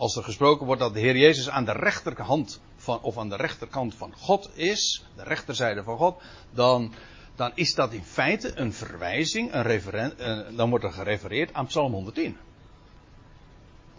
[0.00, 3.36] als er gesproken wordt dat de Heer Jezus aan de rechterhand van, of aan de
[3.36, 6.92] rechterkant van God is, de rechterzijde van God, dan,
[7.36, 11.66] dan is dat in feite een verwijzing, een referen, een, dan wordt er gerefereerd aan
[11.66, 12.36] Psalm 110.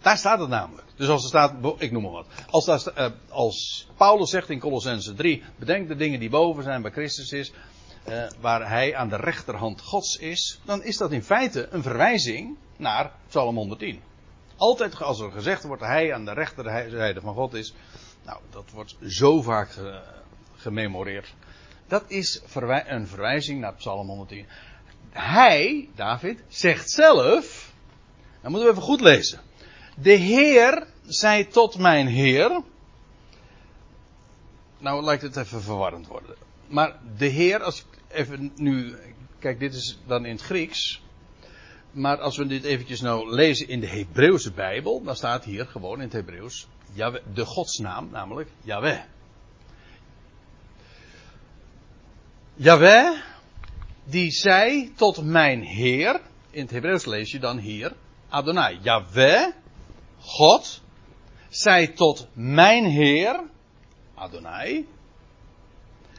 [0.01, 0.87] Daar staat het namelijk.
[0.95, 2.27] Dus als er staat, ik noem maar wat.
[2.49, 6.91] Als, uh, als Paulus zegt in Colossense 3, bedenk de dingen die boven zijn bij
[6.91, 7.51] Christus is,
[8.07, 12.57] uh, waar hij aan de rechterhand Gods is, dan is dat in feite een verwijzing
[12.77, 14.09] naar Psalm 110.
[14.61, 17.73] Altijd als er gezegd wordt hij aan de rechterzijde van God is.
[18.25, 19.69] Nou, dat wordt zo vaak
[20.55, 21.33] gememoreerd.
[21.87, 22.41] Dat is
[22.87, 24.45] een verwijzing naar Psalm 110.
[25.09, 27.73] Hij, David, zegt zelf.
[28.41, 29.41] Dan moeten we even goed lezen.
[29.97, 32.61] De Heer zei tot mijn Heer.
[34.77, 36.35] Nou lijkt het even verwarrend worden.
[36.67, 38.95] Maar de Heer, als ik even nu.
[39.39, 41.01] Kijk, dit is dan in het Grieks.
[41.91, 45.95] Maar als we dit eventjes nou lezen in de Hebreeuwse Bijbel, dan staat hier gewoon
[45.95, 46.67] in het Hebreeuws
[47.33, 48.99] de godsnaam, namelijk Yahweh.
[52.53, 53.17] Yahweh,
[54.03, 57.93] die zei tot mijn Heer, in het Hebreeuws lees je dan hier,
[58.29, 58.79] Adonai.
[58.81, 59.47] Yahweh,
[60.19, 60.81] God,
[61.49, 63.39] zei tot mijn Heer,
[64.15, 64.87] Adonai.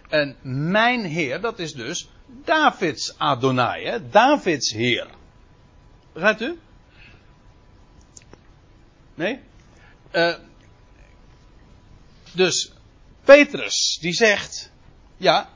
[0.08, 0.36] En
[0.72, 2.08] mijn Heer, dat is dus
[2.44, 4.08] Davids Adonai, hè?
[4.08, 5.06] Davids Heer.
[6.12, 6.58] Begrijpt u?
[9.14, 9.40] Nee?
[10.12, 10.34] Uh,
[12.32, 12.72] dus
[13.24, 14.70] Petrus, die zegt,
[15.16, 15.48] ja,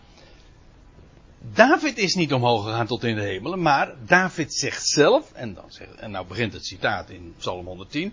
[1.53, 5.71] David is niet omhoog gegaan tot in de hemelen, maar David zegt zelf, en, dan
[5.73, 8.13] zegt, en nou begint het citaat in Psalm 110,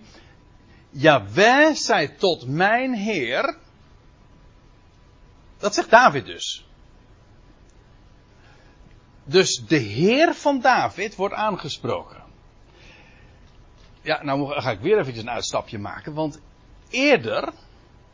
[0.90, 3.58] Jawel zei tot mijn Heer,
[5.58, 6.66] dat zegt David dus.
[9.24, 12.23] Dus de Heer van David wordt aangesproken.
[14.04, 16.40] Ja, nou ga ik weer eventjes een uitstapje maken, want
[16.90, 17.54] eerder,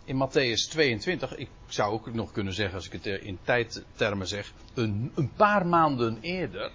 [0.05, 4.53] in Matthäus 22, ik zou ook nog kunnen zeggen, als ik het in tijdtermen zeg,
[4.73, 6.71] een, een paar maanden eerder,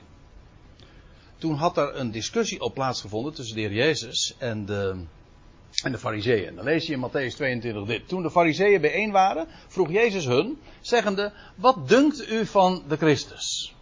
[1.39, 5.05] toen had er een discussie op plaatsgevonden tussen de heer Jezus en de,
[5.83, 6.55] en de fariseeën.
[6.55, 8.09] Dan lees je in Matthäus 22 dit.
[8.09, 13.75] Toen de fariseeën bijeen waren, vroeg Jezus hun, zeggende, wat dunkt u van de Christus?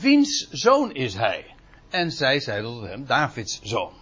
[0.00, 1.54] Wiens zoon is hij?
[1.88, 3.92] En zij zeiden tot hem, Davids zoon.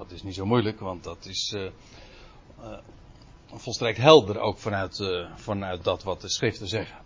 [0.00, 2.78] Dat is niet zo moeilijk, want dat is uh, uh,
[3.52, 6.98] volstrekt helder ook vanuit, uh, vanuit dat wat de schriften zeggen.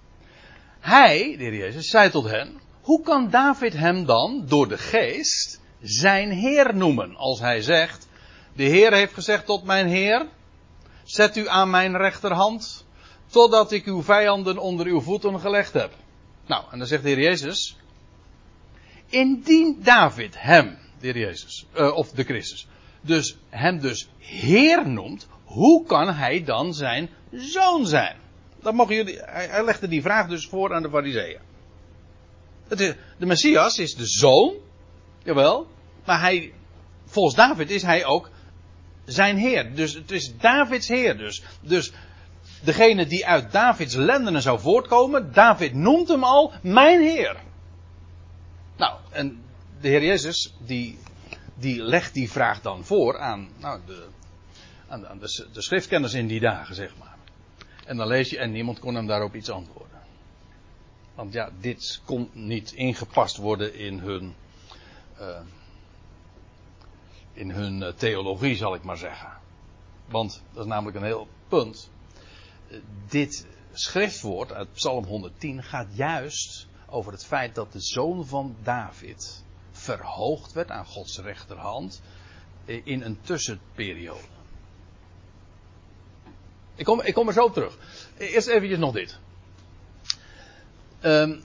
[0.80, 5.60] Hij, de heer Jezus, zei tot hen, hoe kan David hem dan door de geest
[5.80, 7.16] zijn Heer noemen?
[7.16, 8.08] Als hij zegt,
[8.52, 10.28] de Heer heeft gezegd tot mijn Heer,
[11.04, 12.86] zet u aan mijn rechterhand,
[13.26, 15.92] totdat ik uw vijanden onder uw voeten gelegd heb.
[16.46, 17.76] Nou, en dan zegt de Heer Jezus,
[19.06, 22.66] indien David hem, de Heer Jezus, of de Christus,
[23.04, 28.16] dus hem dus Heer noemt, hoe kan hij dan zijn zoon zijn?
[28.62, 31.40] Dat mogen jullie, hij, legde die vraag dus voor aan de fariseeën.
[32.68, 34.54] De Messias is de zoon,
[35.22, 35.66] jawel,
[36.04, 36.52] maar hij,
[37.04, 38.30] volgens David is hij ook
[39.04, 39.74] zijn heer.
[39.74, 41.42] Dus het is Davids heer dus.
[41.60, 41.92] Dus
[42.62, 47.36] degene die uit Davids lendenen zou voortkomen, David noemt hem al mijn heer.
[48.76, 49.42] Nou, en
[49.80, 50.98] de heer Jezus, die,
[51.54, 54.06] die legt die vraag dan voor aan, nou, de,
[54.88, 55.18] aan,
[55.52, 57.16] de, schriftkenners in die dagen, zeg maar.
[57.84, 60.00] En dan lees je, en niemand kon hem daarop iets antwoorden.
[61.14, 64.34] Want ja, dit kon niet ingepast worden in hun,
[65.20, 65.40] uh,
[67.32, 69.32] in hun eh, theologie, zal ik maar zeggen.
[70.08, 71.90] Want dat is namelijk een heel punt.
[72.68, 78.56] Uh, dit schriftwoord uit Psalm 110 gaat juist over het feit dat de zoon van
[78.62, 82.02] David verhoogd werd aan Gods rechterhand
[82.64, 84.32] in een tussenperiode.
[86.74, 87.78] Ik kom, ik kom er zo op terug.
[88.18, 89.18] Eerst eventjes nog dit.
[91.02, 91.42] Um,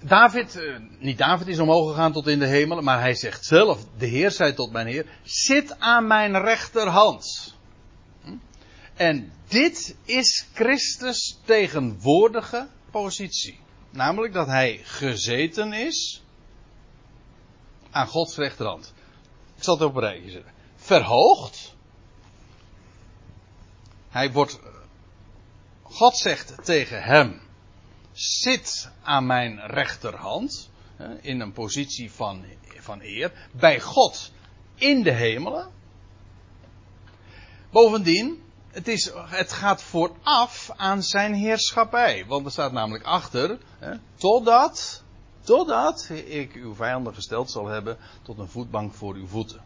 [0.00, 3.84] David, uh, niet David is omhoog gegaan tot in de hemel, maar hij zegt zelf,
[3.98, 7.54] de Heer zei tot mijn Heer, zit aan mijn rechterhand.
[8.24, 8.36] Hm?
[8.94, 13.58] En dit is Christus tegenwoordige positie.
[13.90, 16.23] Namelijk dat hij gezeten is
[17.94, 18.92] aan Gods rechterhand.
[19.56, 20.52] Ik zal het op een rijtje zetten.
[20.76, 21.74] Verhoogd
[24.08, 24.58] hij wordt.
[25.82, 27.40] God zegt tegen hem:
[28.12, 30.70] Zit aan mijn rechterhand.
[31.20, 32.44] In een positie van,
[32.78, 33.48] van eer.
[33.52, 34.32] Bij God
[34.74, 35.70] in de hemelen.
[37.70, 42.26] Bovendien, het, is, het gaat vooraf aan zijn heerschappij.
[42.26, 43.58] Want er staat namelijk achter.
[44.14, 45.03] Totdat.
[45.44, 49.62] Totdat ik uw vijanden gesteld zal hebben tot een voetbank voor uw voeten.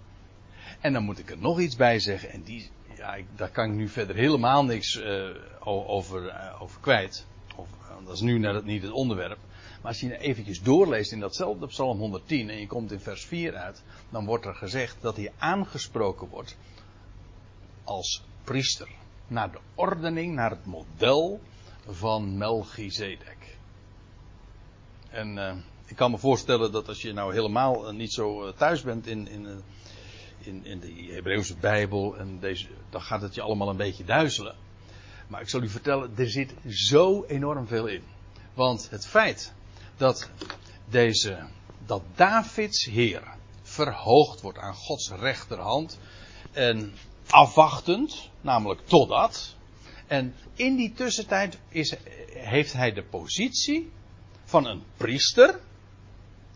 [0.80, 2.30] En dan moet ik er nog iets bij zeggen.
[2.30, 5.30] En die, ja, ik, daar kan ik nu verder helemaal niks uh,
[5.64, 7.26] over, uh, over kwijt.
[7.56, 9.38] Of, uh, dat is nu net niet het onderwerp.
[9.82, 13.56] Maar als je eventjes doorleest in datzelfde Psalm 110 en je komt in vers 4
[13.56, 16.56] uit, dan wordt er gezegd dat hij aangesproken wordt
[17.84, 18.88] als priester.
[19.26, 21.40] Naar de ordening, naar het model
[21.86, 23.37] van Melchizedek.
[25.18, 29.28] En ik kan me voorstellen dat als je nou helemaal niet zo thuis bent in,
[29.28, 29.62] in
[30.48, 32.16] in, in de Hebreeuwse Bijbel.
[32.16, 34.56] En deze, dan gaat het je allemaal een beetje duizelen.
[35.26, 38.02] Maar ik zal u vertellen, er zit zo enorm veel in.
[38.54, 39.52] Want het feit
[39.96, 40.30] dat
[40.88, 41.46] deze,
[41.86, 43.22] dat Davids Heer
[43.62, 45.98] verhoogd wordt aan Gods rechterhand.
[46.52, 46.92] En
[47.26, 49.56] afwachtend, namelijk totdat.
[50.06, 51.94] En in die tussentijd is,
[52.28, 53.90] heeft hij de positie
[54.48, 55.60] van een priester.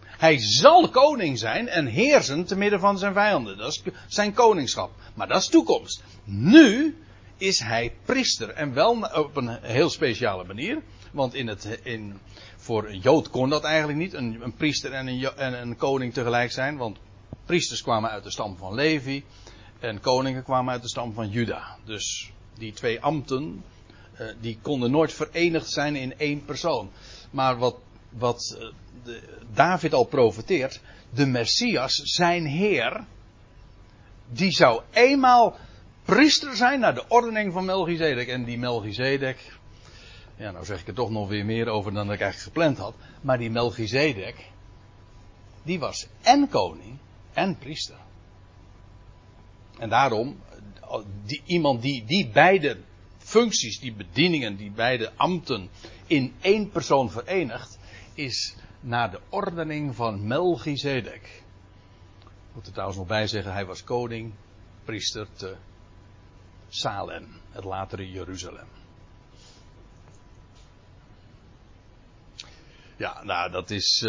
[0.05, 3.59] Hij zal koning zijn en heersen te midden van zijn vijanden.
[3.59, 4.90] Dat is zijn koningschap.
[5.14, 6.03] Maar dat is toekomst.
[6.24, 6.97] Nu
[7.36, 8.49] is hij priester.
[8.49, 10.82] En wel op een heel speciale manier.
[11.12, 12.18] Want in het, in,
[12.57, 14.12] voor een Jood kon dat eigenlijk niet.
[14.12, 16.76] Een, een priester en een, en een koning tegelijk zijn.
[16.76, 16.99] Want
[17.45, 19.24] priesters kwamen uit de stam van Levi.
[19.80, 21.76] En koningen kwamen uit de stam van Juda.
[21.84, 23.64] Dus die twee ambten,
[24.20, 26.90] uh, die konden nooit verenigd zijn in één persoon.
[27.33, 27.76] Maar wat,
[28.09, 28.59] wat
[29.05, 29.22] de,
[29.55, 30.80] David al profeteert,
[31.11, 33.05] de Messias, zijn Heer,
[34.33, 35.57] die zou eenmaal
[36.05, 38.28] priester zijn naar de ordening van Melchizedek.
[38.28, 39.53] En die Melchizedek,
[40.37, 42.95] ja nou zeg ik er toch nog weer meer over dan ik eigenlijk gepland had.
[43.20, 44.51] Maar die Melchizedek,
[45.62, 46.99] die was en koning
[47.33, 47.97] en priester.
[49.78, 50.41] En daarom,
[51.24, 52.78] die, iemand die die beide
[53.33, 55.70] functies, die bedieningen, die beide ambten
[56.07, 57.78] in één persoon verenigt,
[58.14, 61.43] is naar de ordening van Melchizedek.
[62.22, 64.33] Ik moet er trouwens nog bij zeggen, hij was koning,
[64.85, 65.57] priester te
[66.68, 68.66] Salem, het latere Jeruzalem.
[72.97, 74.03] Ja, nou, dat is.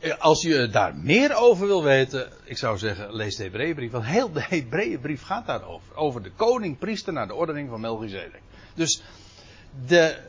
[0.00, 3.90] Uh, als je daar meer over wil weten, ik zou zeggen, lees de Hebreeënbrief.
[3.90, 5.96] Want heel de Hebreeënbrief gaat daarover.
[5.96, 8.42] Over de koning-priester naar de ordening van Melchizedek.
[8.76, 9.02] Dus
[9.86, 10.22] de,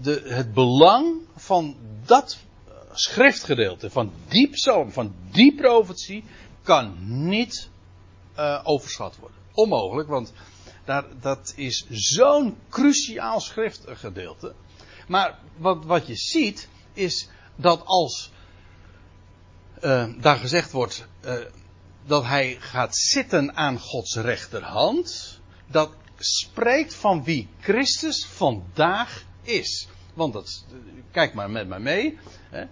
[0.00, 2.38] de, het belang van dat
[2.92, 6.24] schriftgedeelte, van die psalm, van die profetie,
[6.62, 6.94] kan
[7.28, 7.68] niet
[8.38, 9.38] uh, overschat worden.
[9.52, 10.32] Onmogelijk, want
[10.84, 14.54] daar, dat is zo'n cruciaal schriftgedeelte.
[15.08, 18.30] Maar wat, wat je ziet, is dat als
[19.80, 21.34] uh, daar gezegd wordt uh,
[22.06, 29.88] dat hij gaat zitten aan Gods rechterhand, dat spreekt van wie Christus vandaag is.
[30.14, 30.64] Want dat,
[31.10, 32.18] kijk maar met mij mee.
[32.50, 32.64] Hè?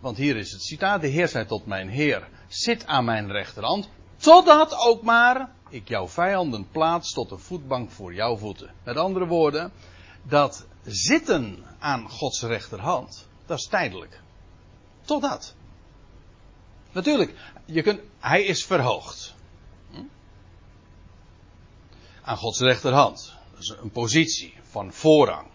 [0.00, 3.88] Want hier is het citaat: De Heer zei tot mijn Heer: Zit aan mijn rechterhand,
[4.16, 8.74] totdat ook maar ik jouw vijanden plaats tot een voetbank voor jouw voeten.
[8.84, 9.72] Met andere woorden,
[10.22, 14.20] dat zitten aan Gods rechterhand, dat is tijdelijk.
[15.04, 15.54] Totdat.
[16.92, 17.34] Natuurlijk,
[17.64, 19.34] je kunt, hij is verhoogd.
[22.24, 23.34] Aan Gods rechterhand.
[23.50, 25.46] Dat is een positie van voorrang.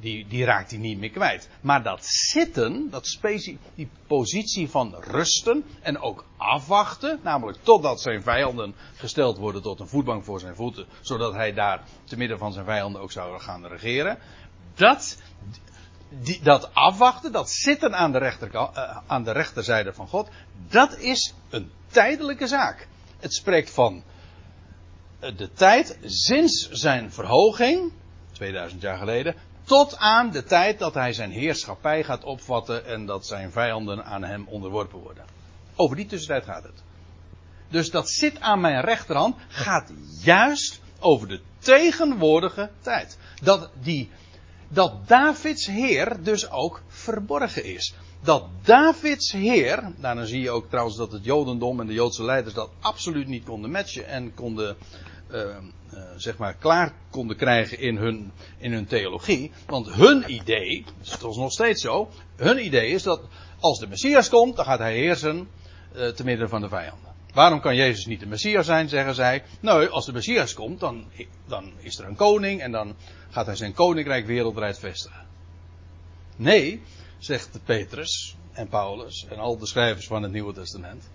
[0.00, 1.48] Die, die raakt hij niet meer kwijt.
[1.60, 8.22] Maar dat zitten, dat specie, die positie van rusten en ook afwachten, namelijk totdat zijn
[8.22, 12.52] vijanden gesteld worden tot een voetbank voor zijn voeten, zodat hij daar te midden van
[12.52, 14.18] zijn vijanden ook zou gaan regeren.
[14.74, 15.18] Dat,
[16.08, 20.28] die, dat afwachten, dat zitten aan de, rechterkant, uh, aan de rechterzijde van God,
[20.68, 22.88] dat is een tijdelijke zaak.
[23.18, 24.02] Het spreekt van
[25.36, 27.92] de tijd sinds zijn verhoging,
[28.32, 33.26] 2000 jaar geleden, tot aan de tijd dat hij zijn heerschappij gaat opvatten en dat
[33.26, 35.24] zijn vijanden aan hem onderworpen worden.
[35.76, 36.82] Over die tussentijd gaat het.
[37.68, 43.18] Dus dat zit aan mijn rechterhand gaat juist over de tegenwoordige tijd.
[43.42, 44.10] Dat, die,
[44.68, 47.94] dat Davids Heer dus ook verborgen is.
[48.22, 52.24] Dat Davids Heer, nou dan zie je ook trouwens dat het Jodendom en de Joodse
[52.24, 54.76] leiders dat absoluut niet konden matchen en konden
[55.30, 59.50] uh, uh, zeg maar klaar konden krijgen in hun, in hun theologie.
[59.66, 60.84] Want hun idee,
[61.20, 63.20] dat is nog steeds zo, hun idee is dat
[63.60, 65.48] als de Messias komt, dan gaat hij heersen
[65.96, 67.12] uh, te midden van de vijanden.
[67.32, 69.42] Waarom kan Jezus niet de Messias zijn, zeggen zij.
[69.60, 71.04] Nee, als de Messias komt, dan,
[71.46, 72.94] dan is er een koning en dan
[73.30, 75.26] gaat hij zijn koninkrijk wereldwijd vestigen.
[76.36, 76.82] Nee,
[77.18, 81.10] zegt Petrus en Paulus en al de schrijvers van het Nieuwe Testament.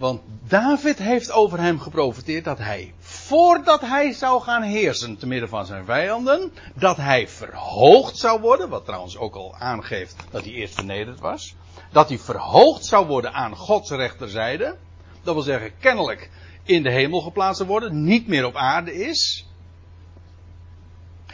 [0.00, 5.48] Want David heeft over hem geprofiteerd dat hij, voordat hij zou gaan heersen te midden
[5.48, 10.52] van zijn vijanden, dat hij verhoogd zou worden, wat trouwens ook al aangeeft dat hij
[10.52, 11.54] eerst vernederd was,
[11.92, 14.76] dat hij verhoogd zou worden aan Gods rechterzijde,
[15.22, 16.30] dat wil zeggen kennelijk
[16.62, 19.46] in de hemel geplaatst worden, niet meer op aarde is,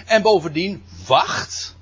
[0.06, 1.76] en bovendien wacht,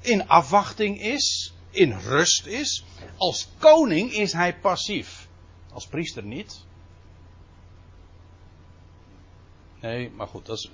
[0.00, 2.84] in afwachting is, in rust is.
[3.16, 5.28] Als koning is hij passief.
[5.72, 6.64] Als priester niet.
[9.80, 10.70] Nee, maar goed, dat is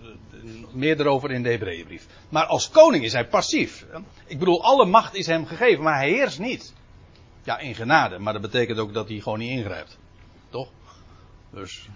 [0.72, 2.06] meer erover in de Hebreeënbrief.
[2.28, 3.86] Maar als koning is hij passief.
[4.26, 6.72] Ik bedoel, alle macht is hem gegeven, maar hij heerst niet.
[7.42, 9.98] Ja, in genade, maar dat betekent ook dat hij gewoon niet ingrijpt.
[10.48, 10.68] Toch?
[11.50, 11.88] Dus.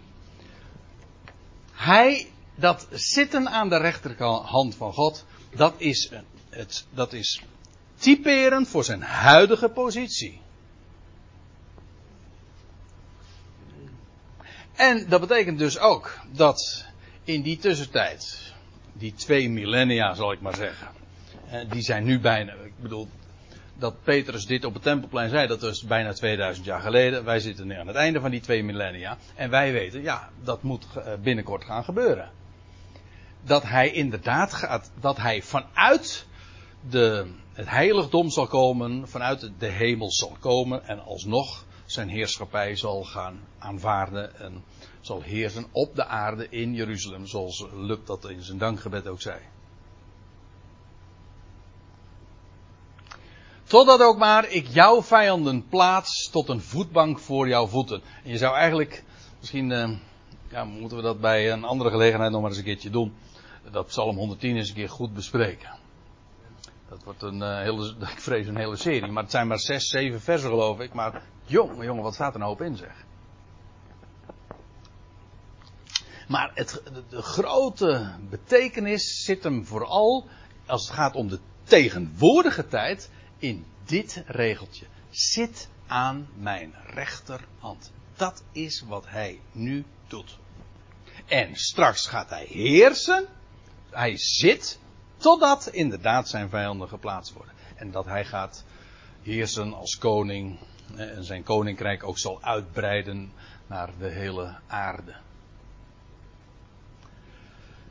[1.72, 5.24] Hij, dat zitten aan de rechterhand van God,
[5.54, 6.10] dat is,
[6.50, 7.42] het, dat is
[8.00, 10.40] typerend voor zijn huidige positie.
[14.74, 16.86] En dat betekent dus ook dat
[17.24, 18.52] in die tussentijd,
[18.92, 20.88] die twee millennia zal ik maar zeggen,
[21.68, 23.08] die zijn nu bijna, ik bedoel,
[23.74, 27.24] dat Petrus dit op het Tempelplein zei, dat was bijna 2000 jaar geleden.
[27.24, 29.18] Wij zitten nu aan het einde van die twee millennia.
[29.34, 32.30] En wij weten, ja, dat moet eh, binnenkort gaan gebeuren.
[33.42, 36.26] Dat hij inderdaad gaat, dat hij vanuit
[36.88, 43.04] de, het heiligdom zal komen, vanuit de hemel zal komen en alsnog zijn heerschappij zal
[43.04, 44.64] gaan aanvaarden en
[45.00, 49.38] zal heersen op de aarde in Jeruzalem, zoals Lub dat in zijn dankgebed ook zei.
[53.64, 58.02] Totdat ook maar ik jouw vijanden plaats tot een voetbank voor jouw voeten.
[58.24, 59.04] En je zou eigenlijk,
[59.38, 59.90] misschien uh,
[60.50, 63.14] ja, moeten we dat bij een andere gelegenheid nog maar eens een keertje doen.
[63.70, 65.79] Dat Psalm 110 eens een keer goed bespreken.
[66.90, 69.10] Dat wordt een uh, hele, ik vrees een hele serie.
[69.10, 70.92] Maar het zijn maar zes, zeven versen geloof ik.
[70.92, 73.04] Maar jongen, jongen, wat staat er nou op in zeg.
[76.28, 80.28] Maar het, de grote betekenis zit hem vooral,
[80.66, 84.86] als het gaat om de tegenwoordige tijd, in dit regeltje.
[85.10, 87.92] Zit aan mijn rechterhand.
[88.16, 90.38] Dat is wat hij nu doet.
[91.26, 93.26] En straks gaat hij heersen.
[93.90, 94.79] Hij zit
[95.20, 97.54] totdat inderdaad zijn vijanden geplaatst worden.
[97.76, 98.64] En dat hij gaat
[99.22, 100.58] heersen als koning.
[100.96, 103.32] En zijn koninkrijk ook zal uitbreiden
[103.66, 105.14] naar de hele aarde.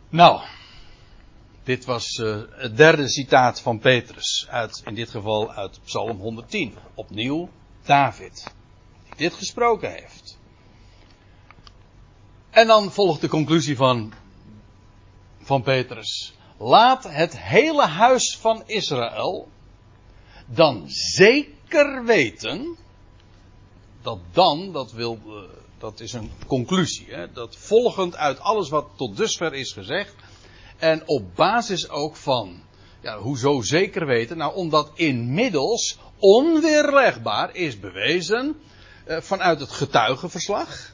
[0.09, 0.41] Nou,
[1.63, 4.47] dit was uh, het derde citaat van Petrus.
[4.49, 6.75] Uit, in dit geval uit Psalm 110.
[6.93, 7.49] Opnieuw
[7.84, 8.53] David.
[9.03, 10.38] Die dit gesproken heeft.
[12.49, 14.13] En dan volgt de conclusie van,
[15.41, 16.39] van Petrus.
[16.62, 19.47] Laat het hele huis van Israël
[20.45, 22.78] dan zeker weten.
[24.01, 25.34] Dat dan, dat wil, uh,
[25.78, 27.07] dat is een conclusie.
[27.10, 30.16] Hè, dat volgend uit alles wat tot dusver is gezegd
[30.78, 32.62] en op basis ook van,
[33.01, 34.38] ja, hoezo zeker weten?
[34.38, 38.55] Nou, omdat inmiddels onweerlegbaar is bewezen
[39.05, 40.93] eh, vanuit het getuigenverslag.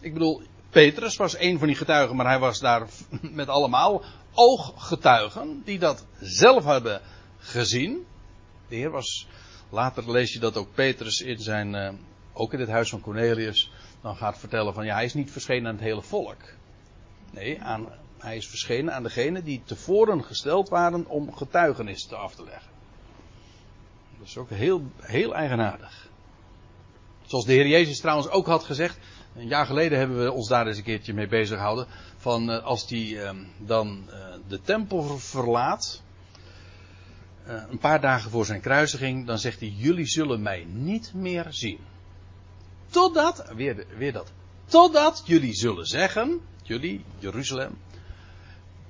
[0.00, 0.42] Ik bedoel,
[0.72, 2.86] Petrus was een van die getuigen, maar hij was daar
[3.20, 4.02] met allemaal
[4.34, 7.00] ooggetuigen die dat zelf hebben
[7.38, 8.06] gezien.
[8.68, 9.26] De Heer was,
[9.68, 11.90] later lees je dat ook Petrus in zijn, uh,
[12.32, 13.70] ook in het huis van Cornelius,
[14.02, 16.40] dan gaat vertellen van ja, hij is niet verschenen aan het hele volk.
[17.30, 22.34] Nee, aan, hij is verschenen aan degenen die tevoren gesteld waren om getuigenis te af
[22.34, 22.70] te leggen.
[24.18, 26.10] Dat is ook heel, heel eigenaardig.
[27.22, 28.98] Zoals de Heer Jezus trouwens ook had gezegd.
[29.34, 31.86] Een jaar geleden hebben we ons daar eens een keertje mee bezig gehouden.
[32.16, 34.14] Van uh, als hij uh, dan uh,
[34.48, 36.02] de tempel verlaat.
[37.44, 39.26] Eh, een paar dagen voor zijn kruisiging.
[39.26, 41.78] Dan zegt hij: Jullie zullen mij niet meer zien.
[42.90, 44.32] Totdat, weer, weer dat.
[44.64, 47.78] Totdat jullie zullen zeggen jullie, Jeruzalem.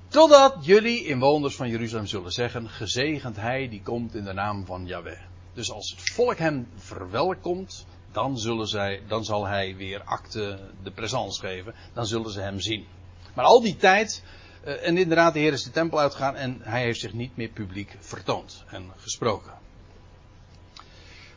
[0.07, 4.85] Totdat jullie inwoners van Jeruzalem zullen zeggen: gezegend hij die komt in de naam van
[4.85, 5.19] Yahweh.
[5.53, 10.91] Dus als het volk hem verwelkomt, dan, zullen zij, dan zal hij weer acte de
[10.91, 11.73] présence geven.
[11.93, 12.85] Dan zullen ze hem zien.
[13.33, 14.23] Maar al die tijd,
[14.63, 17.49] eh, en inderdaad, de Heer is de tempel uitgegaan en hij heeft zich niet meer
[17.49, 19.53] publiek vertoond en gesproken.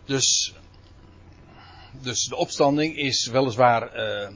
[0.04, 0.54] Dus,
[1.92, 4.28] dus de opstanding is weliswaar uh,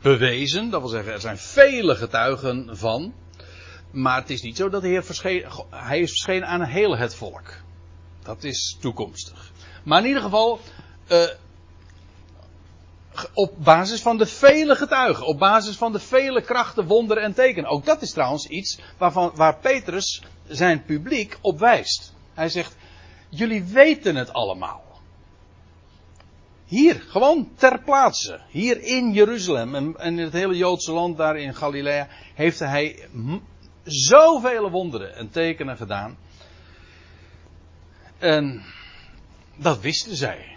[0.00, 0.70] bewezen.
[0.70, 3.14] Dat wil zeggen, er zijn vele getuigen van.
[3.90, 7.14] Maar het is niet zo dat de Heer verscheen, hij is verschenen aan heel het
[7.14, 7.64] volk.
[8.26, 9.52] Dat is toekomstig.
[9.84, 10.60] Maar in ieder geval,
[11.08, 11.24] uh,
[13.34, 17.70] op basis van de vele getuigen, op basis van de vele krachten, wonderen en tekenen.
[17.70, 22.12] Ook dat is trouwens iets waarvan, waar Petrus zijn publiek op wijst.
[22.34, 22.76] Hij zegt,
[23.28, 24.84] jullie weten het allemaal.
[26.64, 28.40] Hier, gewoon ter plaatse.
[28.48, 33.08] Hier in Jeruzalem en, in het hele Joodse land daar in Galilea heeft hij
[33.84, 36.16] zoveel wonderen en tekenen gedaan.
[38.18, 38.64] En
[39.56, 40.56] dat wisten zij.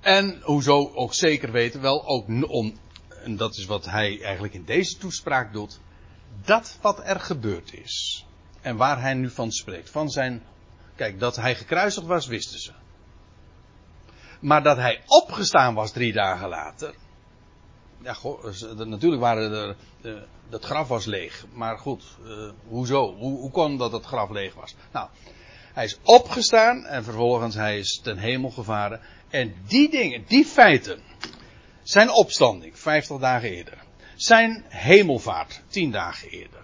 [0.00, 2.78] En hoezo ook zeker weten, wel ook om,
[3.24, 5.80] en dat is wat hij eigenlijk in deze toespraak doet,
[6.44, 8.26] dat wat er gebeurd is.
[8.60, 10.42] En waar hij nu van spreekt, van zijn
[11.00, 12.72] Kijk, dat hij gekruisigd was, wisten ze.
[14.40, 16.94] Maar dat hij opgestaan was drie dagen later.
[18.02, 18.16] Ja,
[18.84, 20.26] natuurlijk waren er.
[20.50, 21.44] Dat graf was leeg.
[21.52, 23.14] Maar goed, uh, hoezo?
[23.14, 24.74] Hoe, hoe kwam dat het graf leeg was?
[24.92, 25.08] Nou,
[25.72, 29.00] Hij is opgestaan en vervolgens hij is ten hemel gevaren.
[29.28, 31.00] En die dingen, die feiten,
[31.82, 33.78] zijn opstanding, 50 dagen eerder.
[34.16, 36.62] Zijn hemelvaart, 10 dagen eerder.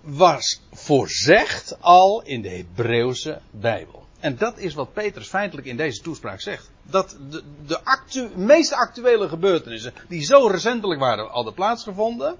[0.00, 4.06] Was voorzegd al in de Hebreeuwse Bijbel.
[4.22, 6.70] En dat is wat Petrus feitelijk in deze toespraak zegt.
[6.82, 12.36] Dat de, de meest actuele gebeurtenissen, die zo recentelijk waren, hadden plaatsgevonden.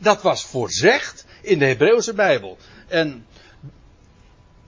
[0.00, 2.56] Dat was voorzegd in de Hebreeuwse Bijbel.
[2.88, 3.26] En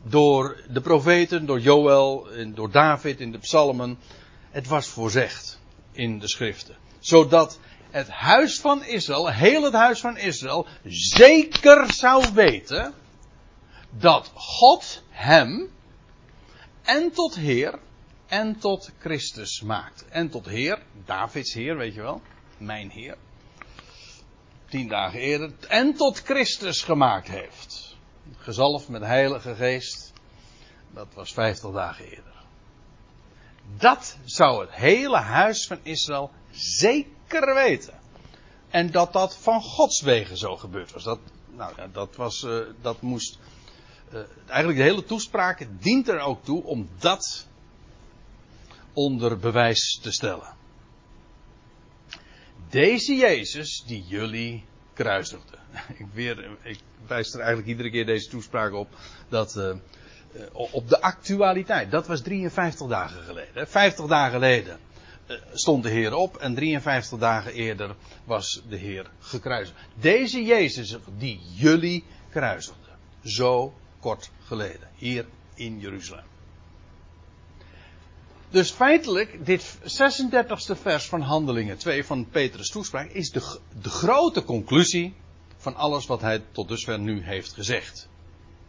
[0.02, 3.98] door de profeten, door Joël, door David in de psalmen.
[4.50, 5.60] Het was voorzegd
[5.92, 6.76] in de schriften.
[6.98, 7.58] Zodat
[7.90, 12.94] het huis van Israël, heel het huis van Israël, zeker zou weten
[13.90, 15.72] dat God hem
[16.84, 17.78] en tot Heer
[18.26, 20.08] en tot Christus maakt.
[20.08, 22.22] En tot Heer, Davids Heer, weet je wel,
[22.58, 23.16] mijn Heer.
[24.68, 25.52] Tien dagen eerder.
[25.68, 27.96] En tot Christus gemaakt heeft.
[28.36, 30.12] Gezalfd met Heilige Geest.
[30.90, 32.34] Dat was vijftig dagen eerder.
[33.76, 37.98] Dat zou het hele huis van Israël zeker weten.
[38.70, 41.02] En dat dat van Gods wegen zo gebeurd was.
[41.02, 41.18] Dat,
[41.50, 43.38] nou ja, dat was, uh, dat moest,
[44.12, 47.46] uh, eigenlijk de hele toespraak dient er ook toe om dat
[48.92, 50.54] onder bewijs te stellen.
[52.70, 55.58] Deze Jezus die jullie kruisigde.
[55.98, 58.88] Ik, ik wijs er eigenlijk iedere keer deze toespraak op
[59.28, 59.74] dat uh,
[60.52, 61.90] op de actualiteit.
[61.90, 63.68] Dat was 53 dagen geleden.
[63.68, 64.78] 50 dagen geleden
[65.52, 67.94] stond de Heer op en 53 dagen eerder
[68.24, 69.78] was de Heer gekruisigd.
[70.00, 72.88] Deze Jezus die jullie kruisigde.
[73.22, 73.74] Zo
[74.04, 74.88] kort geleden.
[74.94, 76.24] Hier in Jeruzalem.
[78.50, 84.44] Dus feitelijk, dit 36e vers van Handelingen 2 van Petrus toespraak is de, de grote
[84.44, 85.14] conclusie
[85.56, 88.08] van alles wat hij tot dusver nu heeft gezegd.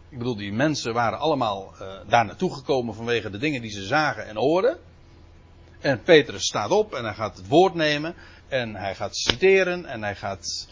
[0.09, 3.83] Ik bedoel, die mensen waren allemaal uh, daar naartoe gekomen vanwege de dingen die ze
[3.83, 4.77] zagen en hoorden.
[5.79, 8.15] En Petrus staat op en hij gaat het woord nemen
[8.47, 10.67] en hij gaat citeren en hij gaat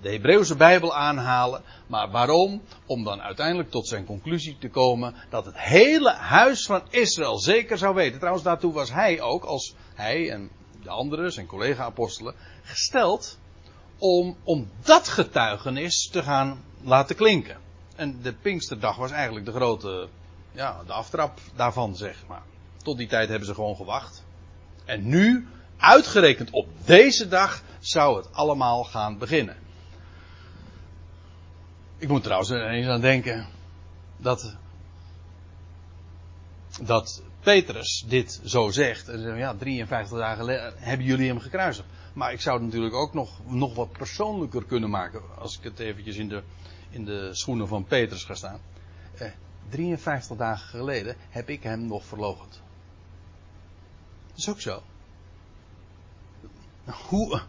[0.00, 1.62] de Hebreeuwse Bijbel aanhalen.
[1.86, 2.62] Maar waarom?
[2.86, 7.78] Om dan uiteindelijk tot zijn conclusie te komen dat het hele huis van Israël zeker
[7.78, 8.18] zou weten.
[8.18, 10.50] Trouwens, daartoe was hij ook, als hij en
[10.82, 13.38] de anderen, zijn collega-apostelen, gesteld
[13.98, 17.56] om, om dat getuigenis te gaan laten klinken.
[17.96, 20.08] En de Pinksterdag was eigenlijk de grote,
[20.52, 22.42] ja, de aftrap daarvan, zeg maar.
[22.82, 24.24] Tot die tijd hebben ze gewoon gewacht.
[24.84, 29.56] En nu, uitgerekend op deze dag, zou het allemaal gaan beginnen.
[32.02, 33.46] Ik moet trouwens eens aan denken
[34.16, 34.56] dat,
[36.80, 39.08] dat Petrus dit zo zegt.
[39.08, 41.88] En ja, 53 dagen hebben jullie hem gekruisigd.
[42.12, 45.22] Maar ik zou het natuurlijk ook nog, nog wat persoonlijker kunnen maken.
[45.38, 46.42] Als ik het eventjes in de,
[46.90, 48.60] in de schoenen van Petrus ga staan.
[49.14, 49.30] Eh,
[49.68, 52.60] 53 dagen geleden heb ik hem nog verlogend.
[54.28, 54.82] Dat is ook zo.
[56.84, 57.42] Hoe,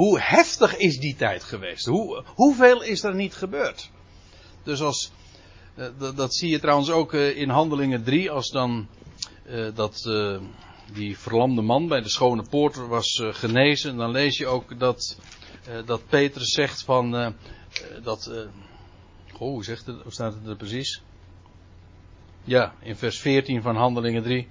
[0.00, 1.86] hoe heftig is die tijd geweest?
[1.86, 3.90] Hoe, hoeveel is er niet gebeurd?
[4.62, 5.12] Dus als,
[5.76, 8.88] uh, dat, dat, zie je trouwens ook uh, in Handelingen 3, als dan
[9.46, 10.10] uh, dat
[10.92, 15.18] die verlamde man bij de schone poort was genezen, dan lees je ook dat,
[15.84, 17.34] dat Petrus zegt van,
[18.02, 18.30] dat,
[19.32, 21.02] goh, hoe, zegt het, hoe staat het er precies?
[22.44, 24.48] Ja, in vers 14 van Handelingen 3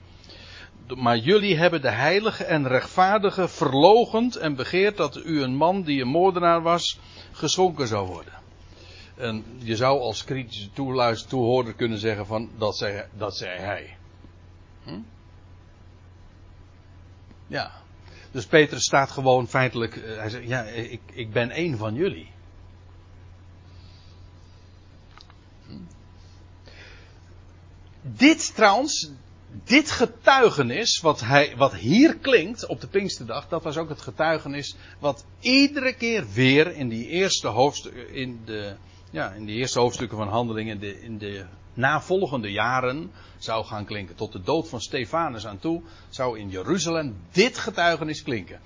[0.96, 6.02] maar jullie hebben de heilige en rechtvaardige verlogend en begeerd dat u een man die
[6.02, 7.00] een moordenaar was,
[7.32, 8.34] geschonken zou worden.
[9.16, 10.70] En je zou als kritische
[11.28, 13.98] toehoorder kunnen zeggen van, dat zei, dat zei hij.
[14.84, 15.00] Hm?
[17.48, 17.72] Ja.
[18.32, 22.32] Dus Petrus staat gewoon feitelijk, uh, hij zegt, ja, ik, ik ben één van jullie.
[25.66, 25.74] Hm?
[28.02, 29.12] Dit trouwens,
[29.64, 34.76] dit getuigenis, wat, hij, wat hier klinkt op de Pinksterdag, dat was ook het getuigenis
[35.00, 38.76] wat iedere keer weer in die eerste hoofdstukken, in de,
[39.12, 43.86] ja, in de eerste hoofdstukken van handelingen, in de, in de navolgende jaren zou gaan
[43.86, 44.16] klinken.
[44.16, 48.60] Tot de dood van Stefanus aan toe zou in Jeruzalem dit getuigenis klinken.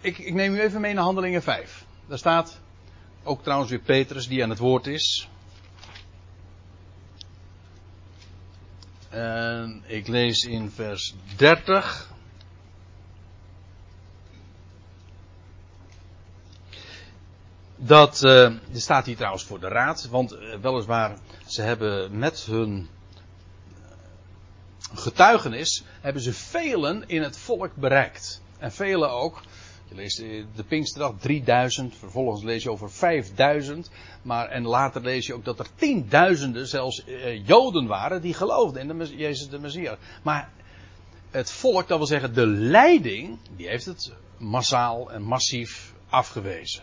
[0.00, 1.84] Ik, ik neem u even mee naar handelingen 5.
[2.06, 2.60] Daar staat
[3.22, 5.28] ook trouwens weer Petrus die aan het woord is.
[9.08, 12.10] En ik lees in vers 30.
[17.76, 22.40] Dat, uh, dit staat hier trouwens voor de raad, want uh, weliswaar, ze hebben met
[22.40, 22.88] hun
[24.94, 28.42] getuigenis, hebben ze velen in het volk bereikt.
[28.58, 29.42] En velen ook
[29.88, 30.16] Je leest
[30.54, 33.90] de Pinksterdag 3000, vervolgens lees je over 5000.
[34.22, 38.90] Maar, en later lees je ook dat er tienduizenden zelfs eh, Joden waren die geloofden
[38.90, 39.96] in de, Jezus de Messias.
[40.22, 40.50] Maar
[41.30, 46.82] het volk, dat wil zeggen de leiding, die heeft het massaal en massief afgewezen.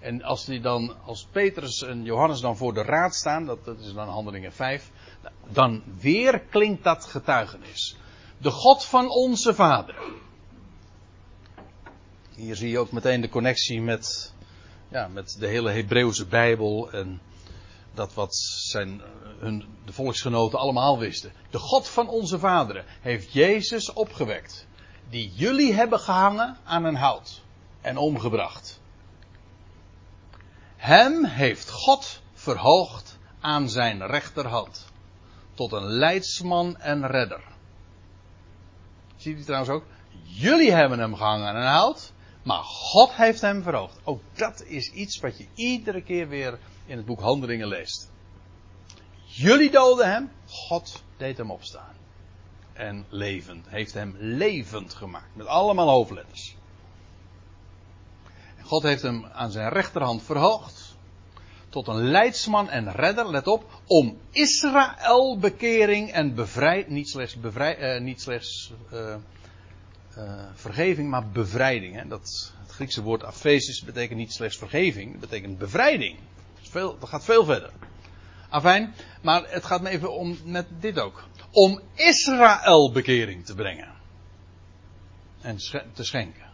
[0.00, 3.80] En als, die dan, als Petrus en Johannes dan voor de raad staan, dat, dat
[3.80, 4.90] is dan handelingen 5,
[5.52, 7.96] dan weer klinkt dat getuigenis.
[8.38, 9.94] De God van onze Vader.
[12.36, 14.32] Hier zie je ook meteen de connectie met,
[14.88, 17.20] ja, met de hele Hebreeuwse Bijbel en
[17.94, 19.02] dat wat zijn,
[19.38, 21.32] hun, de volksgenoten allemaal wisten.
[21.50, 24.66] De God van onze vaderen heeft Jezus opgewekt,
[25.08, 27.42] die jullie hebben gehangen aan een hout
[27.80, 28.80] en omgebracht.
[30.76, 34.86] Hem heeft God verhoogd aan zijn rechterhand,
[35.54, 37.42] tot een leidsman en redder.
[39.16, 39.84] Ziet u trouwens ook?
[40.22, 42.14] Jullie hebben hem gehangen aan een hout,
[42.46, 43.98] maar God heeft hem verhoogd.
[44.04, 48.10] Ook dat is iets wat je iedere keer weer in het boek Handelingen leest.
[49.24, 51.94] Jullie doden hem, God deed hem opstaan.
[52.72, 55.34] En levend, heeft hem levend gemaakt.
[55.36, 56.56] Met allemaal hoofdletters.
[58.62, 60.96] God heeft hem aan zijn rechterhand verhoogd.
[61.68, 63.80] Tot een leidsman en redder, let op.
[63.86, 69.14] Om Israël bekering en bevrijd, niet slechts, bevrij, uh, niet slechts uh,
[70.18, 71.94] uh, vergeving, maar bevrijding.
[71.94, 72.08] Hè.
[72.08, 76.18] Dat, het Griekse woord afesis betekent niet slechts vergeving, het betekent bevrijding.
[76.60, 77.70] Dat, veel, gaat veel verder.
[78.48, 81.24] Afijn, maar het gaat me even om met dit ook.
[81.50, 83.94] Om Israël bekering te brengen.
[85.40, 85.56] En
[85.92, 86.46] te schenken.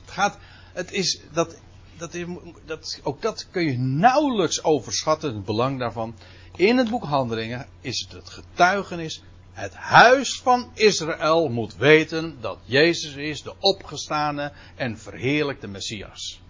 [0.00, 0.38] Het gaat,
[0.72, 1.56] het is, dat,
[1.96, 2.26] dat, is,
[2.64, 6.14] dat, ook dat kun je nauwelijks overschatten, het belang daarvan.
[6.56, 9.22] In het boek Handelingen is het het getuigenis
[9.52, 16.40] het huis van Israël moet weten dat Jezus is de opgestane en verheerlijkte Messias.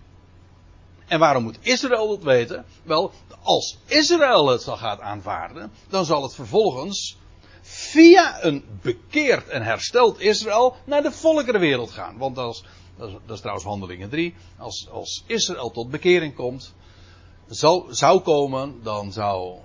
[1.06, 2.64] En waarom moet Israël dat weten?
[2.82, 7.16] Wel, als Israël het zal gaat aanvaarden, dan zal het vervolgens
[7.62, 12.18] via een bekeerd en hersteld Israël naar de volkerenwereld gaan.
[12.18, 12.64] Want als,
[12.96, 16.74] dat is, dat is trouwens handelingen 3, als, als Israël tot bekering komt,
[17.48, 19.58] zal, zou komen, dan zou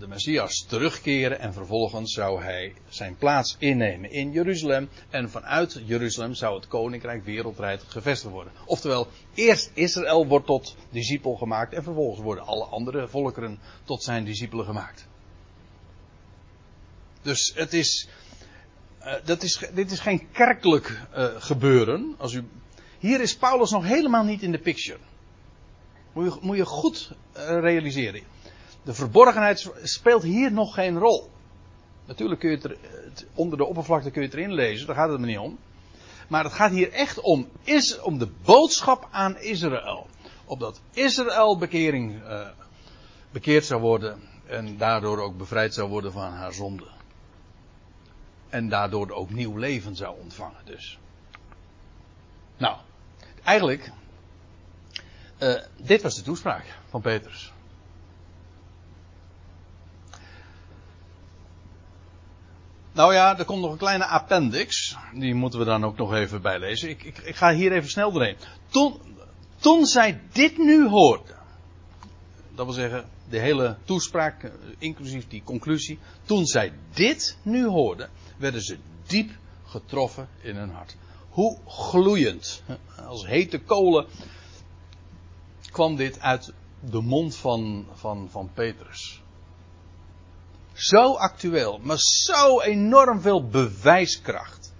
[0.00, 4.88] de Messias terugkeren en vervolgens zou hij zijn plaats innemen in Jeruzalem.
[5.10, 8.52] En vanuit Jeruzalem zou het koninkrijk wereldwijd gevestigd worden.
[8.64, 14.24] Oftewel, eerst Israël wordt tot discipel gemaakt en vervolgens worden alle andere volkeren tot zijn
[14.24, 15.06] discipelen gemaakt.
[17.22, 18.08] Dus het is,
[19.00, 22.14] uh, dat is, dit is geen kerkelijk uh, gebeuren.
[22.18, 22.44] Als u,
[22.98, 24.98] hier is Paulus nog helemaal niet in de picture.
[26.12, 28.22] Moet je, moet je goed uh, realiseren
[28.82, 31.30] de verborgenheid speelt hier nog geen rol.
[32.06, 32.76] Natuurlijk kun je het, er,
[33.34, 35.58] onder de oppervlakte kun je het erin lezen, daar gaat het me niet om.
[36.28, 40.06] Maar het gaat hier echt om, is, om de boodschap aan Israël.
[40.44, 42.48] Opdat Israël bekering, uh,
[43.30, 46.86] bekeerd zou worden en daardoor ook bevrijd zou worden van haar zonde.
[48.48, 50.98] En daardoor ook nieuw leven zou ontvangen dus.
[52.56, 52.76] Nou,
[53.42, 53.92] eigenlijk,
[55.38, 57.52] uh, dit was de toespraak van Petrus.
[63.00, 64.96] Nou ja, er komt nog een kleine appendix.
[65.14, 66.88] Die moeten we dan ook nog even bijlezen.
[66.88, 68.36] Ik, ik, ik ga hier even snel doorheen.
[68.68, 69.00] Toen,
[69.56, 71.36] toen zij dit nu hoorden.
[72.54, 75.98] Dat wil zeggen, de hele toespraak, eh, inclusief die conclusie.
[76.24, 79.30] Toen zij dit nu hoorden, werden ze diep
[79.64, 80.96] getroffen in hun hart.
[81.28, 82.62] Hoe gloeiend,
[83.08, 84.06] als hete kolen,
[85.70, 89.22] kwam dit uit de mond van, van, van Petrus.
[90.80, 94.72] Zo actueel, maar zo enorm veel bewijskracht.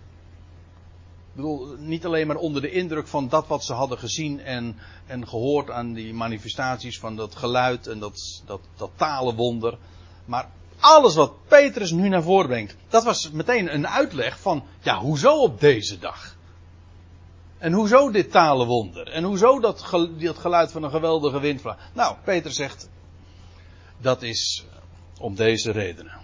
[1.28, 4.78] Ik bedoel, niet alleen maar onder de indruk van dat wat ze hadden gezien en,
[5.06, 9.78] en gehoord aan die manifestaties van dat geluid en dat, dat, dat talenwonder.
[10.24, 10.48] Maar
[10.78, 15.42] alles wat Petrus nu naar voren brengt, dat was meteen een uitleg van, ja, hoezo
[15.42, 16.36] op deze dag?
[17.58, 19.08] En hoezo dit talenwonder?
[19.08, 19.82] En hoezo dat,
[20.38, 21.90] geluid van een geweldige windvlaag?
[21.92, 22.88] Nou, Peter zegt,
[23.98, 24.64] dat is
[25.20, 26.18] om deze redenen.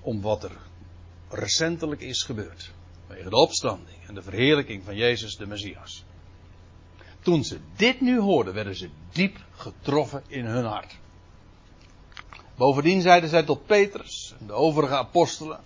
[0.00, 0.56] Om wat er
[1.28, 2.72] recentelijk is gebeurd.
[3.06, 6.04] Vanwege de opstanding en de verheerlijking van Jezus de Messias.
[7.20, 10.98] Toen ze dit nu hoorden, werden ze diep getroffen in hun hart.
[12.56, 15.60] Bovendien zeiden zij tot Petrus en de overige apostelen,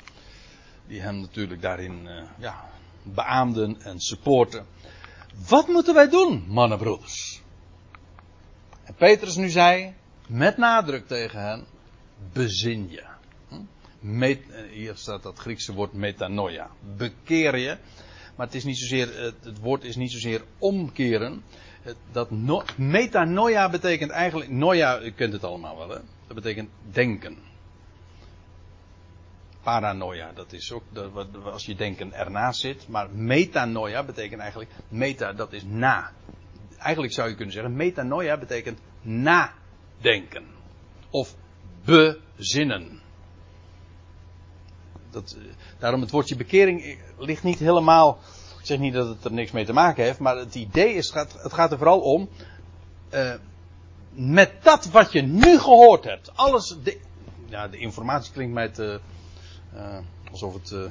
[0.86, 2.70] die hem natuurlijk daarin uh, ja,
[3.02, 4.66] beaamden en supporten.
[5.48, 7.42] Wat moeten wij doen, mannenbroeders?
[8.84, 9.94] En Petrus nu zei,
[10.26, 11.66] met nadruk tegen hen,
[12.32, 13.02] bezin je.
[14.00, 16.70] Met, hier staat dat Griekse woord metanoia.
[16.96, 17.76] Bekeer je.
[18.36, 21.42] maar het, is niet zozeer, het, woord is niet zozeer omkeren.
[22.12, 27.38] Dat no, metanoia betekent eigenlijk, noia, u kent het allemaal wel hè, dat betekent denken.
[29.62, 31.10] Paranoia, dat is ook dat,
[31.44, 32.88] als je denken ernaast zit.
[32.88, 36.12] Maar metanoia betekent eigenlijk, meta dat is na.
[36.78, 40.44] Eigenlijk zou je kunnen zeggen, metanoia betekent nadenken.
[41.10, 41.36] Of
[41.84, 43.00] bezinnen.
[45.10, 45.44] Dat, eh,
[45.78, 48.18] daarom het woordje bekering ligt niet helemaal.
[48.58, 51.12] Ik zeg niet dat het er niks mee te maken heeft, maar het idee is,
[51.12, 52.28] het gaat er vooral om.
[53.14, 53.34] Uh,
[54.10, 56.76] met dat wat je nu gehoord hebt, alles.
[56.82, 57.00] De,
[57.48, 59.00] ja, de informatie klinkt mij te.
[59.74, 59.98] Uh,
[60.30, 60.70] alsof het.
[60.70, 60.84] Uh,